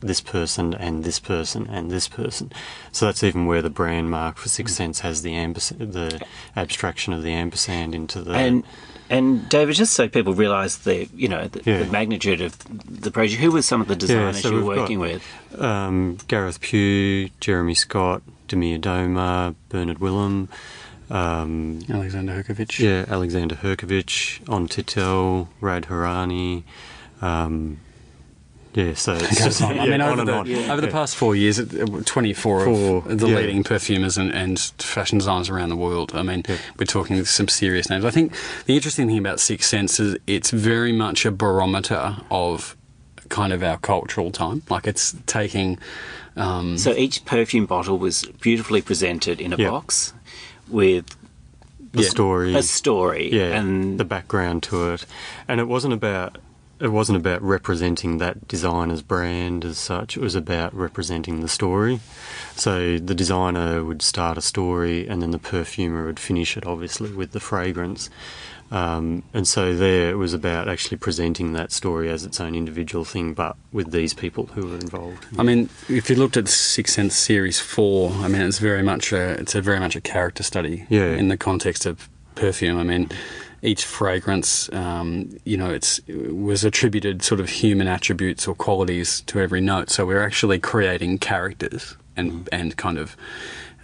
this 0.01 0.21
person 0.21 0.75
and 0.75 1.05
this 1.05 1.19
person 1.19 1.67
and 1.69 1.91
this 1.91 2.09
person. 2.09 2.53
So 2.93 3.07
that's 3.07 3.23
even 3.25 3.47
where 3.47 3.63
the 3.63 3.71
brand 3.71 4.11
mark 4.11 4.37
for 4.37 4.49
Six 4.49 4.75
Scents 4.75 5.01
has 5.01 5.23
the 5.23 5.35
ampersand, 5.35 5.93
the 5.93 6.21
abstraction 6.57 7.13
of 7.13 7.23
the 7.23 7.33
ampersand 7.33 7.95
into 7.95 8.23
the 8.23 8.33
And 8.33 8.65
and 9.11 9.49
David, 9.49 9.75
just 9.75 9.95
so 9.95 10.07
people 10.09 10.35
realise 10.35 10.77
the 10.77 11.09
you 11.15 11.29
know 11.29 11.49
the, 11.49 11.63
Yeah. 11.65 11.79
the 11.83 11.91
magnitude 11.91 12.41
of 12.43 12.57
the 13.03 13.11
project, 13.11 13.41
who 13.41 13.51
were 13.51 13.63
some 13.63 13.81
of 13.81 13.89
the 13.89 13.97
designers 13.97 14.43
so 14.43 14.51
you 14.51 14.55
were 14.57 14.61
we've 14.63 14.77
got- 14.77 14.81
working 14.83 14.99
with? 15.01 15.23
um, 15.61 16.19
Gareth 16.29 16.61
Pugh, 16.61 17.31
Jeremy 17.41 17.75
Scott, 17.75 18.23
Damir 18.49 18.79
Doma, 18.79 19.55
Bernhard 19.71 19.99
Willhelm, 19.99 20.49
um, 21.11 21.81
Alexandre 21.89 22.35
Herchcovitch. 22.43 22.79
yeah, 22.81 23.07
Alexandre 23.09 23.57
Herchcovitch, 23.57 24.47
On 24.49 24.69
Titel, 24.69 25.49
Rad 25.61 25.85
Hourani. 25.85 26.65
Um, 27.23 27.81
yeah, 28.79 28.95
so 28.95 29.14
it's 29.14 29.29
Goes 29.29 29.38
just 29.38 29.62
on. 29.62 29.79
I 29.79 29.87
mean, 29.87 30.01
on 30.01 30.21
over 30.21 30.21
and 30.21 30.29
the, 30.49 30.64
on. 30.64 30.71
over 30.71 30.81
the 30.81 30.88
past 30.88 31.17
four 31.17 31.35
years, 31.35 31.59
it- 31.59 31.73
it- 31.75 32.07
24 32.07 32.64
Four, 32.64 32.97
of 32.99 33.19
the 33.19 33.29
yeah. 33.29 33.37
leading 33.37 33.64
perfumers 33.64 34.17
and, 34.17 34.31
and 34.33 34.59
fashion 34.79 35.19
designers 35.19 35.49
around 35.51 35.71
the 35.71 35.77
world. 35.77 36.12
I 36.14 36.23
mean, 36.23 36.43
Yeah. 36.49 36.57
we're 36.79 36.85
talking 36.87 37.25
some 37.25 37.49
serious 37.49 37.91
names. 37.91 38.05
I 38.05 38.11
think 38.11 38.33
the 38.67 38.75
interesting 38.77 39.07
thing 39.09 39.19
about 39.19 39.41
Six 39.41 39.67
Scents 39.69 39.99
is 40.01 40.17
it's 40.27 40.51
very 40.51 40.93
much 40.93 41.25
a 41.27 41.31
barometer 41.31 42.17
of 42.31 42.77
kind 43.29 43.53
of 43.53 43.62
our 43.62 43.79
cultural 43.79 44.31
time. 44.31 44.62
Like 44.71 44.87
it's 44.87 45.14
taking. 45.27 45.79
Um, 46.37 46.79
So 46.79 46.93
each 46.95 47.25
perfume 47.25 47.67
bottle 47.67 47.99
was 47.99 48.25
beautifully 48.41 48.81
presented 48.81 49.41
in 49.41 49.53
a 49.53 49.57
Yeah. 49.57 49.71
box 49.71 50.12
with 50.69 51.05
the 51.93 52.03
Yeah. 52.03 52.09
story, 52.09 52.55
a 52.55 52.62
story. 52.62 53.29
yeah, 53.35 53.59
and 53.59 53.99
the 53.99 54.05
background 54.05 54.62
to 54.64 54.93
it, 54.93 55.05
and 55.49 55.59
it 55.61 55.67
wasn't 55.67 55.95
about 55.95 56.38
it 56.81 56.88
wasn't 56.88 57.17
about 57.17 57.43
representing 57.43 58.19
that 58.19 58.47
designer's 58.49 59.03
brand 59.03 59.64
as 59.64 59.79
such. 59.79 60.17
It 60.17 60.21
was 60.21 60.35
about 60.35 60.75
representing 60.75 61.41
the 61.41 61.49
story. 61.49 62.01
So 62.55 62.99
the 62.99 63.14
designer 63.14 63.85
would 63.85 64.03
start 64.03 64.38
a 64.38 64.43
story, 64.43 65.09
and 65.09 65.21
then 65.21 65.31
the 65.31 65.38
perfumer 65.38 66.07
would 66.07 66.21
finish 66.21 66.57
it, 66.57 66.67
obviously 66.67 67.12
with 67.12 67.33
the 67.33 67.41
fragrance. 67.41 68.11
Um, 68.71 69.23
and 69.33 69.49
so 69.49 69.75
there, 69.75 70.11
it 70.11 70.17
was 70.17 70.35
about 70.35 70.69
actually 70.69 70.99
presenting 70.99 71.55
that 71.55 71.73
story 71.73 72.11
as 72.11 72.25
its 72.25 72.38
own 72.38 72.55
individual 72.55 73.05
thing, 73.05 73.33
but 73.33 73.57
with 73.73 73.93
these 73.93 74.12
people 74.12 74.47
who 74.47 74.67
were 74.67 74.75
involved. 74.75 75.27
I 75.38 75.43
mean, 75.43 75.71
if 75.88 76.11
you 76.11 76.17
looked 76.17 76.37
at 76.37 76.49
Six 76.49 76.95
Scents 76.95 77.17
Series 77.17 77.59
Four, 77.59 78.12
I 78.12 78.29
mean, 78.29 78.43
it's 78.43 78.59
very 78.59 78.83
much 78.83 79.12
a 79.12 79.31
it's 79.41 79.55
a 79.55 79.62
very 79.62 79.81
much 79.81 79.97
a 79.97 80.01
character 80.01 80.43
study. 80.43 80.87
Yeah. 80.91 81.12
In 81.12 81.29
the 81.29 81.38
context 81.38 81.87
of 81.87 82.11
perfume, 82.35 82.79
I 82.79 82.83
mean, 82.83 83.11
each 83.62 83.85
fragrance, 83.85 84.73
um, 84.73 85.37
you 85.44 85.57
know, 85.57 85.71
it's 85.71 86.01
was 86.09 86.64
attributed 86.64 87.23
sort 87.23 87.40
of 87.40 87.49
human 87.49 87.88
attributes 87.88 88.47
or 88.47 88.55
qualities 88.55 89.23
to 89.23 89.40
every 89.40 89.61
note. 89.61 89.90
So 89.90 90.07
we're 90.07 90.23
actually 90.23 90.59
creating 90.59 91.18
characters 91.18 91.97
and 92.16 92.49
and 92.53 92.77
kind 92.77 92.99
of 92.99 93.16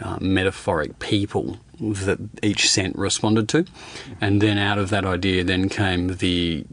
uh, 0.01 0.19
metaphoric 0.21 0.99
people 0.99 1.59
that 1.81 2.19
each 2.43 2.71
scent 2.71 2.97
responded 2.97 3.49
to, 3.49 3.67
and 4.21 4.41
then 4.41 4.59
out 4.59 4.79
of 4.79 4.91
that 4.91 5.05
idea, 5.05 5.43
then 5.43 5.69
came 5.69 6.17
the 6.17 6.65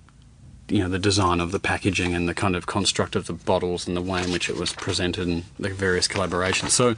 you 0.67 0.79
know 0.79 0.89
the 0.89 0.99
design 0.99 1.39
of 1.39 1.51
the 1.51 1.59
packaging 1.59 2.13
and 2.13 2.29
the 2.29 2.33
kind 2.33 2.55
of 2.55 2.65
construct 2.65 3.15
of 3.15 3.27
the 3.27 3.33
bottles 3.33 3.87
and 3.87 3.97
the 3.97 4.01
way 4.01 4.23
in 4.23 4.31
which 4.31 4.49
it 4.49 4.57
was 4.57 4.73
presented 4.73 5.27
and 5.27 5.43
the 5.59 5.69
various 5.69 6.07
collaborations. 6.07 6.69
So 6.69 6.95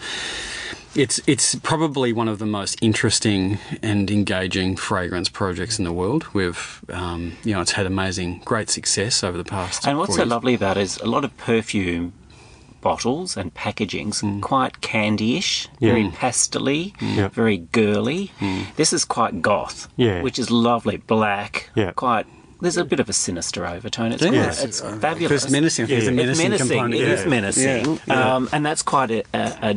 it's 0.96 1.20
it's 1.28 1.56
probably 1.56 2.14
one 2.14 2.28
of 2.28 2.40
the 2.40 2.46
most 2.46 2.78
interesting 2.82 3.58
and 3.82 4.10
engaging 4.12 4.76
fragrance 4.76 5.30
projects 5.30 5.80
in 5.80 5.86
the 5.86 5.94
world. 5.94 6.26
We've 6.34 6.84
um, 6.90 7.34
you 7.44 7.54
know 7.54 7.62
it's 7.62 7.72
had 7.72 7.86
amazing, 7.86 8.42
great 8.46 8.70
success 8.70 9.24
over 9.24 9.38
the 9.38 9.44
past. 9.44 9.88
And 9.88 9.98
what's 9.98 10.10
four 10.10 10.16
so 10.18 10.22
years. 10.24 10.30
lovely 10.30 10.54
about 10.54 10.78
it 10.78 10.82
is 10.82 10.98
a 10.98 11.08
lot 11.08 11.24
of 11.26 11.36
perfume 11.38 12.14
bottles 12.82 13.38
and 13.38 13.54
packagings 13.54 14.42
quite 14.42 14.82
candy-ish, 14.82 15.70
very 15.80 16.10
pastel-y, 16.10 16.92
Yeah. 17.00 17.30
very 17.30 17.58
girly. 17.72 18.32
This 18.76 18.92
is 18.92 19.06
quite 19.06 19.42
goth, 19.42 19.88
Yeah. 19.96 20.22
which 20.22 20.38
is 20.38 20.52
lovely, 20.52 20.98
black, 20.98 21.70
Yeah. 21.76 21.92
quite. 21.94 22.26
There's 22.60 22.76
a 22.78 22.84
bit 22.84 23.00
of 23.00 23.08
a 23.08 23.14
sinister 23.14 23.66
overtone. 23.66 24.12
It's, 24.12 24.22
Yeah. 24.22 24.30
quite, 24.54 24.64
it's 24.66 24.82
fabulous. 24.82 25.44
It's 25.44 25.52
menacing. 25.52 25.86
I 25.86 25.88
Yeah, 25.88 25.96
There's 25.96 26.08
a 26.10 26.14
yeah. 26.14 26.22
It's 26.22 26.40
menacing, 26.40 26.50
menacing. 26.50 26.68
component. 26.68 26.94
It 26.96 27.08
yeah. 27.08 27.14
is 27.14 27.26
menacing, 27.26 28.00
Yeah. 28.06 28.36
Um, 28.36 28.50
and 28.52 28.66
that's 28.66 28.82
quite 28.82 29.12
a, 29.12 29.24
a, 29.34 29.70
a 29.72 29.76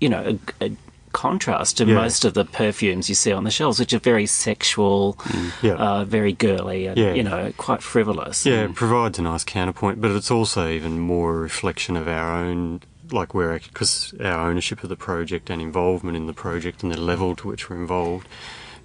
you 0.00 0.08
know, 0.08 0.38
a, 0.60 0.64
a 0.66 0.70
contrast 1.12 1.78
to 1.78 1.86
Yeah. 1.86 1.94
most 1.94 2.24
of 2.26 2.34
the 2.34 2.44
perfumes 2.44 3.08
you 3.08 3.14
see 3.14 3.32
on 3.32 3.44
the 3.44 3.50
shelves, 3.50 3.78
which 3.78 3.94
are 3.94 3.98
very 3.98 4.26
sexual, 4.26 5.18
Yeah. 5.62 5.72
uh, 5.74 6.04
very 6.04 6.32
girly, 6.32 6.86
and 6.86 6.98
Yeah. 6.98 7.14
you 7.14 7.22
know, 7.22 7.52
quite 7.56 7.82
frivolous. 7.82 8.44
Yeah, 8.44 8.64
it 8.64 8.74
provides 8.74 9.18
a 9.18 9.22
nice 9.22 9.44
counterpoint, 9.44 10.00
but 10.00 10.10
it's 10.10 10.30
also 10.30 10.68
even 10.68 10.98
more 10.98 11.30
a 11.36 11.38
reflection 11.40 11.96
of 11.96 12.06
our 12.06 12.32
own, 12.44 12.82
like 13.10 13.32
we're 13.32 13.58
because 13.60 14.12
our 14.22 14.50
ownership 14.50 14.82
of 14.82 14.88
the 14.90 14.96
project 14.96 15.48
and 15.48 15.62
involvement 15.62 16.16
in 16.16 16.26
the 16.26 16.34
project 16.34 16.82
and 16.82 16.92
the 16.92 17.00
level 17.00 17.34
to 17.36 17.48
which 17.48 17.70
we're 17.70 17.76
involved 17.76 18.26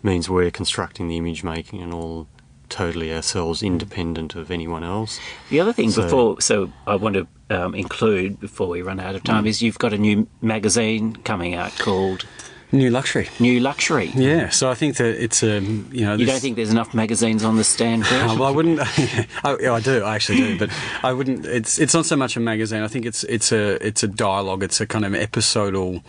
means 0.03 0.29
we're 0.29 0.51
constructing 0.51 1.07
the 1.09 1.17
image 1.17 1.43
making 1.43 1.81
and 1.81 1.93
all 1.93 2.27
totally 2.69 3.13
ourselves, 3.13 3.61
independent 3.61 4.33
of 4.35 4.49
anyone 4.49 4.83
else. 4.85 5.19
The 5.49 5.59
other 5.59 5.73
thing 5.73 5.91
So- 5.91 6.03
before, 6.03 6.39
so 6.41 6.71
I 6.87 6.95
want 6.95 7.15
to 7.15 7.27
um, 7.51 7.75
include 7.75 8.39
before 8.39 8.67
we 8.69 8.81
run 8.81 8.99
out 8.99 9.15
of 9.15 9.21
Mm. 9.23 9.25
time, 9.25 9.47
is 9.47 9.61
you've 9.61 9.79
got 9.79 9.93
a 9.93 9.97
new 9.97 10.27
magazine 10.41 11.15
coming 11.23 11.53
out 11.55 11.77
called 11.77 12.25
New 12.73 12.89
luxury. 12.89 13.27
New 13.37 13.59
Luxury. 13.59 14.11
Yeah, 14.15 14.47
so 14.47 14.71
I 14.71 14.75
think 14.75 14.95
that 14.95 15.21
it's 15.21 15.43
a 15.43 15.59
you 15.91 16.05
know 16.05 16.15
You 16.15 16.25
don't 16.25 16.39
think 16.39 16.55
there's 16.55 16.71
enough 16.71 16.93
magazines 16.93 17.43
on 17.43 17.57
the 17.57 17.65
stand, 17.65 18.03
well, 18.11 18.45
I 18.45 18.49
wouldn't. 18.51 18.79
I, 19.43 19.57
yeah, 19.59 19.73
I 19.73 19.81
do. 19.81 20.01
I 20.05 20.15
actually 20.15 20.37
do, 20.37 20.57
but 20.57 20.69
I 21.03 21.11
wouldn't. 21.11 21.45
It's 21.45 21.79
it's 21.79 21.93
not 21.93 22.05
so 22.05 22.15
much 22.15 22.37
a 22.37 22.39
magazine. 22.39 22.81
I 22.81 22.87
think 22.87 23.05
it's 23.05 23.25
it's 23.25 23.51
a 23.51 23.85
it's 23.85 24.03
a 24.03 24.07
dialogue. 24.07 24.63
It's 24.63 24.79
a 24.79 24.87
kind 24.87 25.03
of 25.03 25.13
episodal 25.13 26.01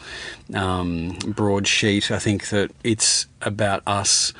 um, 0.55 1.19
broadsheet. 1.27 2.13
I 2.13 2.21
think 2.21 2.51
that 2.51 2.71
it's 2.85 3.27
about 3.41 3.83
us. 3.85 4.33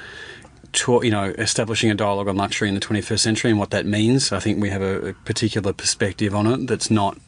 To, 0.73 1.01
you 1.05 1.11
know, 1.11 1.25
establishing 1.37 1.91
a 1.91 1.95
dialogue 1.95 2.29
on 2.29 2.37
luxury 2.37 2.69
in 2.69 2.75
the 2.75 2.81
21st 2.81 3.19
century 3.19 3.51
and 3.51 3.61
what 3.61 3.71
that 3.71 3.85
means. 3.85 4.33
I 4.33 4.41
think 4.41 4.61
we 4.61 4.71
have 4.71 4.81
a, 4.81 5.09
a 5.09 5.13
particular 5.13 5.75
perspective 5.75 6.35
on 6.35 6.47
it 6.47 6.67
that's 6.67 6.91
not 6.91 7.19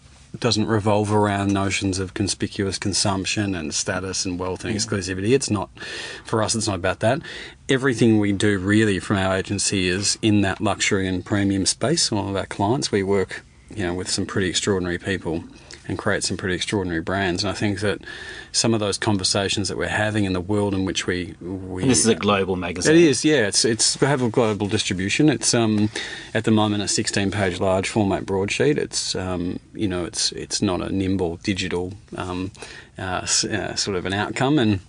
doesn't 0.40 0.66
revolve 0.66 1.12
around 1.12 1.52
notions 1.52 1.98
of 1.98 2.14
conspicuous 2.14 2.78
consumption 2.78 3.54
and 3.54 3.72
status 3.72 4.24
and 4.24 4.38
wealth 4.38 4.64
and 4.64 4.74
exclusivity. 4.74 5.34
It's 5.34 5.50
not 5.50 5.70
for 6.24 6.42
us. 6.42 6.54
It's 6.54 6.66
not 6.66 6.76
about 6.76 7.00
that. 7.00 7.20
Everything 7.68 8.18
we 8.18 8.32
do 8.32 8.58
really 8.58 8.98
from 8.98 9.16
our 9.16 9.36
agency 9.36 9.88
is 9.88 10.18
in 10.22 10.40
that 10.40 10.60
luxury 10.60 11.06
and 11.06 11.24
premium 11.24 11.66
space. 11.66 12.10
All 12.10 12.28
of 12.28 12.36
our 12.36 12.46
clients, 12.46 12.90
we 12.90 13.02
work, 13.02 13.44
you 13.70 13.84
know, 13.84 13.94
with 13.94 14.10
some 14.10 14.26
pretty 14.26 14.48
extraordinary 14.48 14.98
people 14.98 15.44
and 15.86 15.98
create 15.98 16.24
some 16.24 16.36
pretty 16.36 16.54
extraordinary 16.54 17.00
brands. 17.02 17.44
And 17.44 17.50
I 17.50 17.54
think 17.54 17.80
that 17.80 18.00
some 18.52 18.72
of 18.74 18.80
those 18.80 18.96
conversations 18.96 19.68
that 19.68 19.76
we're 19.76 19.88
having 19.88 20.24
in 20.24 20.32
the 20.32 20.40
world 20.40 20.72
in 20.74 20.84
which 20.84 21.06
we 21.06 21.34
we 21.40 21.82
And 21.82 21.90
this 21.90 22.00
is 22.00 22.06
a 22.06 22.14
global 22.14 22.56
magazine. 22.56 22.94
it 22.96 23.00
is, 23.02 23.24
yeah. 23.24 23.46
It's 23.46 23.64
it's 23.64 24.00
we 24.00 24.06
have 24.06 24.22
a 24.22 24.28
global 24.30 24.66
distribution. 24.66 25.28
It's 25.28 25.52
um 25.54 25.90
at 26.32 26.44
the 26.44 26.50
moment 26.50 26.82
a 26.82 26.86
16-page 26.86 27.60
large 27.60 27.88
format 27.88 28.24
broadsheet. 28.26 28.78
It's 28.78 29.14
um 29.14 29.58
you 29.74 29.88
know 29.88 30.04
it's 30.04 30.32
it's 30.32 30.62
not 30.62 30.80
a 30.80 30.90
nimble 30.90 31.36
digital 31.42 31.92
um 32.16 32.50
uh, 32.98 33.26
uh, 33.50 33.74
sort 33.74 33.96
of 33.96 34.06
an 34.06 34.12
outcome. 34.14 34.58
And 34.58 34.80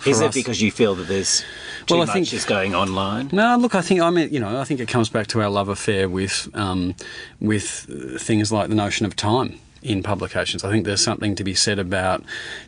for 0.00 0.10
Is 0.10 0.20
it 0.20 0.28
us- 0.28 0.34
because 0.34 0.60
you 0.60 0.70
feel 0.72 0.94
that 0.96 1.06
there's 1.06 1.44
too 1.86 1.94
Well, 1.94 2.02
I 2.02 2.06
much 2.06 2.14
think- 2.14 2.32
is 2.32 2.44
going 2.44 2.74
online? 2.74 3.28
no, 3.32 3.56
look, 3.58 3.74
I 3.74 3.82
think 3.82 4.00
I 4.00 4.10
mean, 4.10 4.32
you 4.32 4.40
know, 4.40 4.58
I 4.60 4.64
think 4.64 4.80
it 4.80 4.88
comes 4.88 5.08
back 5.08 5.26
to 5.28 5.40
our 5.42 5.50
love 5.50 5.68
affair 5.68 6.08
with 6.08 6.48
um, 6.54 6.94
with 7.40 7.86
things 8.20 8.50
like 8.50 8.68
the 8.70 8.74
notion 8.74 9.06
of 9.06 9.14
time 9.14 9.58
in 9.86 10.02
publications. 10.02 10.64
I 10.64 10.70
think 10.70 10.84
there's 10.84 11.02
something 11.02 11.34
to 11.36 11.44
be 11.44 11.54
said 11.54 11.78
about 11.78 12.24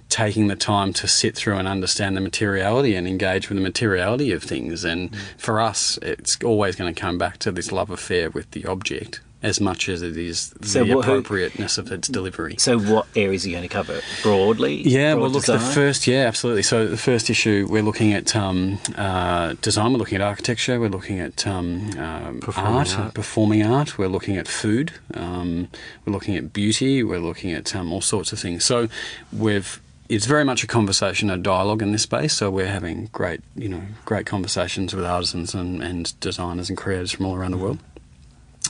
taking 0.08 0.48
the 0.48 0.56
time 0.56 0.92
to 0.94 1.08
sit 1.08 1.34
through 1.34 1.56
and 1.56 1.68
understand 1.68 2.16
the 2.16 2.20
materiality 2.20 2.94
and 2.94 3.06
engage 3.06 3.48
with 3.48 3.58
the 3.58 3.62
materiality 3.62 4.32
of 4.32 4.42
things. 4.42 4.84
And 4.84 5.12
mm. 5.12 5.18
for 5.36 5.60
us, 5.60 5.98
it's 6.02 6.38
always 6.44 6.76
going 6.76 6.94
to 6.94 7.00
come 7.00 7.18
back 7.18 7.38
to 7.38 7.52
this 7.52 7.72
love 7.72 7.90
affair 7.90 8.30
with 8.30 8.50
the 8.52 8.64
object 8.66 9.20
as 9.40 9.60
much 9.60 9.88
as 9.88 10.02
it 10.02 10.16
is 10.16 10.52
So 10.62 10.82
the 10.84 10.96
what- 10.96 11.04
who- 11.04 11.12
appropriateness 11.12 11.78
of 11.78 11.92
its 11.92 12.08
delivery. 12.08 12.56
So, 12.58 12.78
what 12.78 13.06
areas 13.14 13.44
are 13.44 13.48
you 13.50 13.54
going 13.56 13.68
to 13.68 13.72
cover 13.72 14.00
broadly? 14.22 14.82
Yeah, 14.82 15.14
Broad 15.14 15.20
well, 15.22 15.30
look, 15.30 15.44
the 15.44 15.58
first, 15.60 16.06
yeah, 16.08 16.26
absolutely. 16.26 16.62
So 16.64 16.88
the 16.88 16.96
first 16.96 17.30
issue, 17.30 17.66
we're 17.70 17.82
looking 17.84 18.12
at 18.12 18.34
um, 18.34 18.80
uh, 18.96 19.54
design, 19.62 19.92
we're 19.92 19.98
looking 19.98 20.16
at 20.16 20.22
architecture, 20.22 20.80
we're 20.80 20.88
looking 20.88 21.20
at 21.20 21.46
um, 21.46 21.90
um, 21.98 22.40
Performing 22.40 22.74
art, 22.74 22.98
art. 22.98 23.14
performing 23.14 23.64
art, 23.64 23.96
we're 23.96 24.08
looking 24.08 24.36
at 24.36 24.48
food, 24.48 24.92
um, 25.14 25.68
we're 26.04 26.12
looking 26.12 26.34
at 26.36 26.52
beauty, 26.52 27.04
we're 27.04 27.20
looking 27.20 27.52
at 27.52 27.76
um, 27.76 27.92
all 27.92 28.00
sorts 28.00 28.32
of 28.32 28.40
things. 28.40 28.64
So 28.64 28.88
we've 29.32 29.80
it's 30.08 30.24
very 30.24 30.42
much 30.44 30.64
a 30.64 30.66
conversation, 30.66 31.28
a 31.28 31.36
dialogue 31.36 31.82
in 31.82 31.92
this 31.92 32.02
space. 32.02 32.32
So 32.32 32.50
we're 32.50 32.66
having 32.66 33.10
great, 33.12 33.42
you 33.54 33.68
know, 33.68 33.82
great 34.06 34.24
conversations 34.24 34.94
with 34.94 35.04
artisans 35.04 35.54
and, 35.54 35.82
and 35.82 36.18
designers 36.20 36.70
and 36.70 36.78
creators 36.78 37.12
from 37.12 37.26
all 37.26 37.34
around 37.36 37.50
the 37.50 37.58
world. 37.58 37.78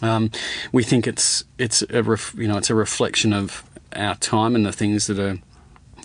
Um, 0.03 0.31
we 0.73 0.83
think 0.83 1.07
it's 1.07 1.45
it's 1.59 1.83
a 1.91 2.03
ref, 2.03 2.35
you 2.37 2.49
know 2.49 2.57
it's 2.57 2.71
a 2.71 2.75
reflection 2.75 3.33
of 3.33 3.65
our 3.95 4.15
time 4.17 4.55
and 4.55 4.65
the 4.65 4.73
things 4.73 5.07
that 5.07 5.19
are 5.19 5.39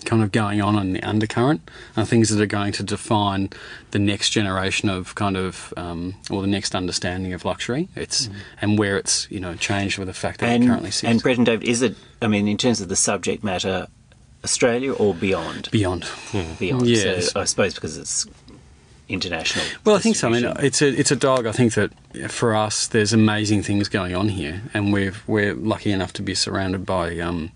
kind 0.04 0.22
of 0.22 0.32
going 0.32 0.60
on 0.60 0.76
in 0.78 0.92
the 0.92 1.02
undercurrent, 1.02 1.70
and 1.96 2.06
things 2.06 2.28
that 2.28 2.40
are 2.42 2.46
going 2.46 2.72
to 2.72 2.82
define 2.82 3.50
the 3.92 3.98
next 3.98 4.30
generation 4.30 4.88
of 4.88 5.14
kind 5.14 5.36
of 5.36 5.72
um, 5.76 6.14
or 6.30 6.42
the 6.42 6.48
next 6.48 6.74
understanding 6.74 7.32
of 7.32 7.44
luxury. 7.44 7.88
It's 7.96 8.28
and 8.60 8.78
where 8.78 8.96
it's 8.98 9.30
you 9.30 9.40
know 9.40 9.54
changed 9.54 9.98
with 9.98 10.08
the 10.08 10.14
fact 10.14 10.40
that 10.40 10.50
it 10.50 10.56
And, 10.56 10.66
currently 10.66 10.90
sits 10.90 11.10
and 11.10 11.22
Brett 11.22 11.38
and 11.38 11.46
David, 11.46 11.68
is 11.68 11.82
it, 11.82 11.96
I 12.20 12.28
mean, 12.28 12.48
in 12.48 12.56
terms 12.56 12.80
of 12.80 12.88
the 12.88 12.96
subject 12.96 13.42
matter, 13.42 13.86
Australia 14.42 14.92
or 14.92 15.14
beyond? 15.14 15.70
beyond. 15.70 16.06
Beyond. 16.58 16.86
Yes. 16.86 17.32
So 17.32 17.40
I 17.40 17.44
suppose 17.44 17.74
because 17.74 17.96
it's 17.96 18.26
international. 19.08 19.64
Well, 19.84 19.96
I 19.96 19.98
think 19.98 20.16
so. 20.16 20.28
I 20.28 20.30
mean, 20.30 20.52
it's 20.60 20.80
a 20.80 20.88
it's 20.88 21.10
a 21.10 21.16
dialogue. 21.16 21.46
I 21.46 21.52
think 21.52 21.74
that 21.74 21.92
for 22.28 22.54
us, 22.54 22.86
there's 22.86 23.12
amazing 23.12 23.62
things 23.62 23.88
going 23.88 24.14
on 24.14 24.28
here, 24.28 24.62
and 24.72 24.92
we're 24.92 25.14
we're 25.26 25.54
lucky 25.54 25.92
enough 25.92 26.12
to 26.14 26.22
be 26.22 26.34
surrounded 26.34 26.86
by 26.86 27.18
um, 27.18 27.52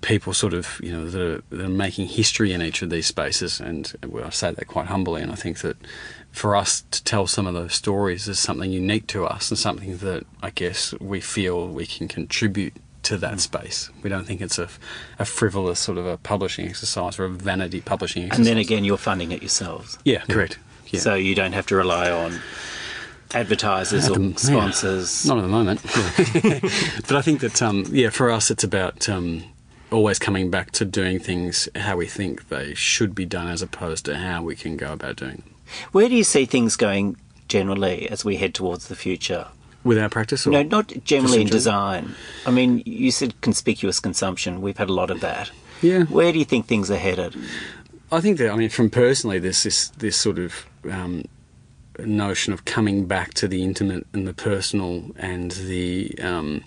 people, 0.00 0.32
sort 0.32 0.54
of 0.54 0.80
you 0.82 0.92
know, 0.92 1.08
that 1.08 1.20
are, 1.20 1.42
that 1.50 1.66
are 1.66 1.68
making 1.68 2.08
history 2.08 2.52
in 2.52 2.62
each 2.62 2.82
of 2.82 2.90
these 2.90 3.06
spaces. 3.06 3.60
And 3.60 3.92
well, 4.06 4.26
I 4.26 4.30
say 4.30 4.52
that 4.52 4.66
quite 4.66 4.86
humbly, 4.86 5.22
and 5.22 5.30
I 5.30 5.36
think 5.36 5.58
that 5.58 5.76
for 6.32 6.56
us 6.56 6.82
to 6.90 7.04
tell 7.04 7.26
some 7.26 7.46
of 7.46 7.54
those 7.54 7.74
stories 7.74 8.26
is 8.26 8.38
something 8.38 8.72
unique 8.72 9.06
to 9.08 9.26
us, 9.26 9.50
and 9.50 9.58
something 9.58 9.98
that 9.98 10.24
I 10.42 10.50
guess 10.50 10.94
we 10.94 11.20
feel 11.20 11.68
we 11.68 11.86
can 11.86 12.08
contribute 12.08 12.74
to 13.04 13.16
that 13.18 13.40
space. 13.40 13.90
We 14.02 14.10
don't 14.10 14.24
think 14.26 14.40
it's 14.40 14.58
a, 14.58 14.68
a 15.18 15.24
frivolous 15.24 15.78
sort 15.80 15.98
of 15.98 16.06
a 16.06 16.16
publishing 16.18 16.68
exercise 16.68 17.18
or 17.18 17.24
a 17.24 17.28
vanity 17.30 17.80
publishing 17.80 18.24
exercise. 18.24 18.38
and 18.38 18.46
then 18.46 18.58
again, 18.58 18.84
you're 18.84 18.96
funding 18.96 19.32
it 19.32 19.42
yourselves. 19.42 19.98
yeah, 20.04 20.22
correct. 20.28 20.58
Yeah. 20.88 21.00
So 21.00 21.14
you 21.14 21.34
don't 21.34 21.52
have 21.52 21.66
to 21.66 21.76
rely 21.76 22.10
on 22.10 22.38
advertisers 23.32 24.04
At 24.06 24.12
or 24.12 24.18
the- 24.18 24.28
yeah. 24.28 24.36
sponsors. 24.36 25.26
Not 25.26 25.38
at 25.38 25.42
the 25.42 25.48
moment. 25.48 25.82
but 25.82 27.12
I 27.16 27.22
think 27.22 27.40
that, 27.40 27.60
um, 27.62 27.84
yeah, 27.90 28.10
for 28.10 28.30
us, 28.30 28.50
it's 28.50 28.64
about 28.64 29.08
um, 29.08 29.42
always 29.90 30.18
coming 30.18 30.50
back 30.50 30.70
to 30.72 30.84
doing 30.84 31.18
things 31.18 31.68
how 31.74 31.96
we 31.96 32.06
think 32.06 32.48
they 32.48 32.74
should 32.74 33.14
be 33.14 33.24
done 33.24 33.48
as 33.48 33.62
opposed 33.62 34.04
to 34.06 34.16
how 34.16 34.42
we 34.42 34.54
can 34.54 34.76
go 34.76 34.92
about 34.92 35.16
doing 35.16 35.36
them. 35.36 35.54
Where 35.92 36.08
do 36.08 36.14
you 36.14 36.24
see 36.24 36.44
things 36.44 36.76
going 36.76 37.16
generally 37.48 38.08
as 38.08 38.24
we 38.24 38.36
head 38.36 38.54
towards 38.54 38.88
the 38.88 38.96
future? 38.96 39.48
With 39.84 39.98
our 39.98 40.08
practice? 40.08 40.46
Or? 40.46 40.50
No, 40.50 40.62
not 40.62 40.92
generally 41.04 41.42
in 41.42 41.42
in 41.42 41.52
design. 41.52 42.14
I 42.46 42.50
mean, 42.50 42.82
you 42.86 43.10
said 43.10 43.40
conspicuous 43.42 44.00
consumption. 44.00 44.62
We've 44.62 44.78
had 44.78 44.88
a 44.88 44.94
lot 44.94 45.10
of 45.10 45.20
that. 45.20 45.50
Yeah. 45.82 46.04
Where 46.04 46.32
do 46.32 46.38
you 46.38 46.44
think 46.46 46.66
things 46.66 46.90
are 46.90 46.96
headed? 46.96 47.36
I 48.10 48.20
think 48.20 48.38
that, 48.38 48.50
I 48.50 48.56
mean, 48.56 48.70
from 48.70 48.90
personally, 48.90 49.38
there's 49.38 49.62
this, 49.62 49.88
this 49.88 50.16
sort 50.16 50.38
of 50.38 50.66
um, 50.90 51.24
notion 51.98 52.52
of 52.52 52.64
coming 52.64 53.06
back 53.06 53.34
to 53.34 53.48
the 53.48 53.62
intimate 53.62 54.06
and 54.12 54.26
the 54.26 54.34
personal 54.34 55.10
and 55.16 55.50
the, 55.50 56.14
um, 56.22 56.64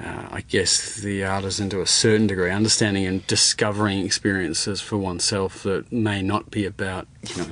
uh, 0.00 0.28
I 0.30 0.42
guess, 0.48 0.96
the 0.96 1.24
artisan 1.24 1.68
to 1.70 1.82
a 1.82 1.86
certain 1.86 2.26
degree, 2.26 2.50
understanding 2.50 3.04
and 3.06 3.26
discovering 3.26 4.04
experiences 4.04 4.80
for 4.80 4.96
oneself 4.96 5.62
that 5.64 5.92
may 5.92 6.22
not 6.22 6.50
be 6.50 6.64
about, 6.64 7.06
you 7.28 7.36
know, 7.36 7.48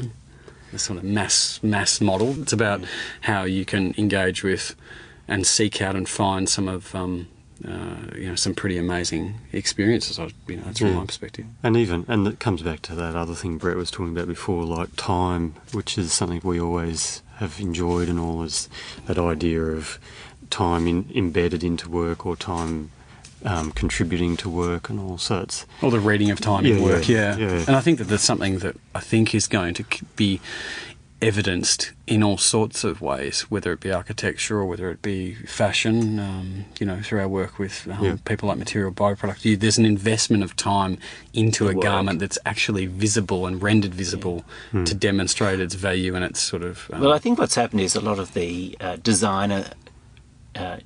the 0.72 0.78
sort 0.78 0.98
of 0.98 1.04
mass 1.04 1.60
mass 1.62 2.00
model. 2.00 2.40
It's 2.42 2.52
about 2.52 2.82
how 3.22 3.44
you 3.44 3.64
can 3.64 3.94
engage 3.98 4.42
with 4.42 4.74
and 5.26 5.46
seek 5.46 5.80
out 5.82 5.94
and 5.96 6.08
find 6.08 6.48
some 6.48 6.68
of 6.68 6.94
um, 6.94 7.28
uh, 7.66 7.96
you 8.16 8.28
know 8.28 8.34
some 8.34 8.54
pretty 8.54 8.78
amazing 8.78 9.34
experiences. 9.52 10.18
I, 10.18 10.30
you 10.46 10.56
know, 10.56 10.62
that's 10.64 10.78
from 10.78 10.88
Yeah. 10.88 10.94
my 10.96 11.06
perspective. 11.06 11.46
And 11.62 11.76
even, 11.76 12.04
and 12.08 12.26
it 12.26 12.38
comes 12.38 12.62
back 12.62 12.82
to 12.82 12.94
that 12.94 13.14
other 13.16 13.34
thing 13.34 13.58
Brett 13.58 13.76
was 13.76 13.90
talking 13.90 14.12
about 14.16 14.28
before, 14.28 14.64
like 14.64 14.90
time, 14.96 15.54
which 15.72 15.98
is 15.98 16.12
something 16.12 16.40
we 16.44 16.60
always 16.60 17.22
have 17.36 17.60
enjoyed 17.60 18.08
and 18.08 18.18
all, 18.18 18.42
is 18.42 18.68
that 19.06 19.18
idea 19.18 19.62
of 19.62 19.98
time 20.50 20.86
in, 20.86 21.10
embedded 21.14 21.62
into 21.62 21.88
work 21.90 22.24
or 22.26 22.36
time 22.36 22.90
um, 23.44 23.70
contributing 23.72 24.36
to 24.38 24.48
work 24.48 24.88
and 24.90 24.98
all. 25.00 25.18
So 25.18 25.40
it's, 25.40 25.66
Or 25.82 25.90
the 25.90 26.00
reading 26.00 26.30
of 26.30 26.40
time 26.40 26.66
in 26.66 26.82
work, 26.82 27.08
yeah, 27.08 27.36
yeah. 27.36 27.46
yeah. 27.56 27.64
And 27.66 27.76
I 27.76 27.80
think 27.80 27.98
that 27.98 28.04
that's 28.08 28.22
something 28.24 28.58
that 28.58 28.76
I 28.94 29.00
think 29.00 29.34
is 29.34 29.46
going 29.46 29.74
to 29.74 29.84
be 30.16 30.40
evidenced 31.20 31.92
in 32.06 32.22
all 32.22 32.38
sorts 32.38 32.84
of 32.84 33.00
ways, 33.00 33.40
whether 33.50 33.72
it 33.72 33.80
be 33.80 33.90
architecture 33.90 34.56
or 34.58 34.66
whether 34.66 34.88
it 34.90 35.02
be 35.02 35.34
fashion. 35.34 36.20
Um, 36.20 36.64
you 36.78 36.86
know, 36.86 37.00
through 37.02 37.20
our 37.20 37.28
work 37.28 37.58
with 37.58 37.88
um, 37.90 38.04
Yeah. 38.04 38.16
people 38.24 38.48
like 38.48 38.58
Material 38.58 38.92
Byproduct, 38.92 39.44
you, 39.44 39.56
there's 39.56 39.78
an 39.78 39.84
investment 39.84 40.44
of 40.44 40.54
time 40.54 40.96
into 41.32 41.64
The 41.64 41.70
a 41.70 41.74
work. 41.74 41.82
garment 41.82 42.20
that's 42.20 42.38
actually 42.46 42.86
visible 42.86 43.46
and 43.46 43.60
rendered 43.60 43.94
visible 43.94 44.44
to 44.72 44.94
demonstrate 44.94 45.58
its 45.58 45.74
value 45.74 46.14
and 46.14 46.24
its 46.24 46.40
sort 46.40 46.62
of. 46.62 46.88
Um, 46.92 47.00
Well, 47.00 47.12
I 47.12 47.18
think 47.18 47.38
what's 47.38 47.56
happened 47.56 47.80
is 47.80 47.96
a 47.96 48.00
lot 48.00 48.20
of 48.20 48.34
the 48.34 48.76
uh, 48.80 48.96
designer 49.02 49.70
uh, 50.54 50.76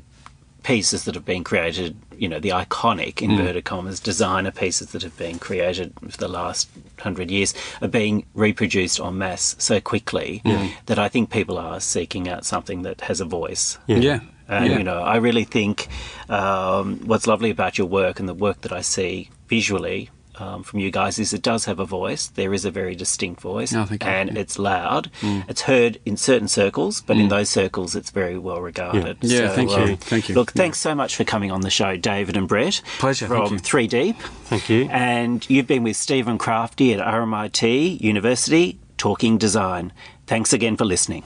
pieces 0.63 1.05
that 1.05 1.15
have 1.15 1.25
been 1.25 1.45
created, 1.45 1.97
you 2.17 2.29
know, 2.29 2.39
the 2.39 2.51
iconic, 2.51 3.23
inverted 3.23 3.65
commas, 3.65 4.01
designer 4.01 4.51
pieces 4.51 4.93
that 4.93 5.03
have 5.03 5.17
been 5.17 5.39
created 5.39 5.93
for 6.09 6.17
the 6.17 6.29
last 6.29 6.69
hundred 6.99 7.31
years 7.31 7.55
are 7.81 7.89
being 7.89 8.25
reproduced 8.35 9.01
en 9.01 9.19
masse 9.19 9.57
so 9.59 9.81
quickly 9.81 10.41
that 10.87 10.99
I 10.99 11.09
think 11.09 11.31
people 11.31 11.59
are 11.59 11.81
seeking 11.81 12.29
out 12.29 12.45
something 12.45 12.83
that 12.83 13.01
has 13.03 13.21
a 13.21 13.25
voice. 13.25 13.79
yeah. 13.87 13.97
yeah. 13.99 14.21
And, 14.49 14.67
yeah. 14.67 14.79
you 14.79 14.85
know, 14.85 14.99
I 14.99 15.17
really 15.17 15.45
think 15.45 15.89
um, 16.29 16.99
what's 17.07 17.27
lovely 17.27 17.49
about 17.49 17.79
your 17.79 17.87
work 17.87 18.21
and 18.21 18.29
the 18.29 18.35
work 18.35 18.61
that 18.63 18.73
I 18.73 18.83
see 18.83 19.31
visually 19.49 20.11
um, 20.39 20.63
from 20.63 20.79
you 20.81 20.91
guys 20.91 21.19
is 21.19 21.33
it 21.35 21.43
does 21.43 21.67
have 21.67 21.79
a 21.79 21.85
voice. 21.85 22.29
There 22.29 22.55
is 22.55 22.65
a 22.65 22.71
very 22.71 22.95
distinct 22.95 23.41
voice. 23.41 23.75
Oh, 23.75 23.85
thank 23.85 24.03
you. 24.03 24.09
And 24.09 24.33
Yeah. 24.33 24.41
it's 24.41 24.59
loud. 24.59 25.11
It's 25.23 25.63
heard 25.63 25.99
in 26.07 26.17
certain 26.17 26.49
circles, 26.49 27.03
but 27.03 27.17
in 27.19 27.29
those 27.29 27.51
circles, 27.51 27.95
it's 27.95 28.11
very 28.11 28.39
well 28.39 28.61
regarded. 28.61 29.19
Yeah. 29.21 29.43
Yeah, 29.43 29.49
thank 29.51 29.71
you. 29.71 29.77
um, 29.77 29.97
Thank 29.99 30.29
you. 30.29 30.35
Look, 30.35 30.53
Yeah. 30.55 30.63
thanks 30.63 30.79
so 30.79 30.95
much 30.95 31.17
for 31.17 31.25
coming 31.25 31.51
on 31.51 31.61
the 31.61 31.71
show, 31.71 31.97
David 31.97 32.37
and 32.37 32.49
Brett. 32.49 32.81
Pleasure, 32.99 33.29
thank 33.29 33.49
From 33.49 33.59
3 33.59 33.87
Deep. 33.87 34.17
Thank 34.45 34.69
you. 34.69 34.89
And 34.91 35.49
you've 35.51 35.67
been 35.67 35.83
with 35.83 35.97
Stephen 35.97 36.39
Crafti 36.39 36.93
at 36.97 37.01
RMIT 37.01 38.01
University 38.01 38.79
talking 38.97 39.37
design. 39.39 39.93
Thanks 40.27 40.53
again 40.53 40.77
for 40.77 40.85
listening. 40.85 41.25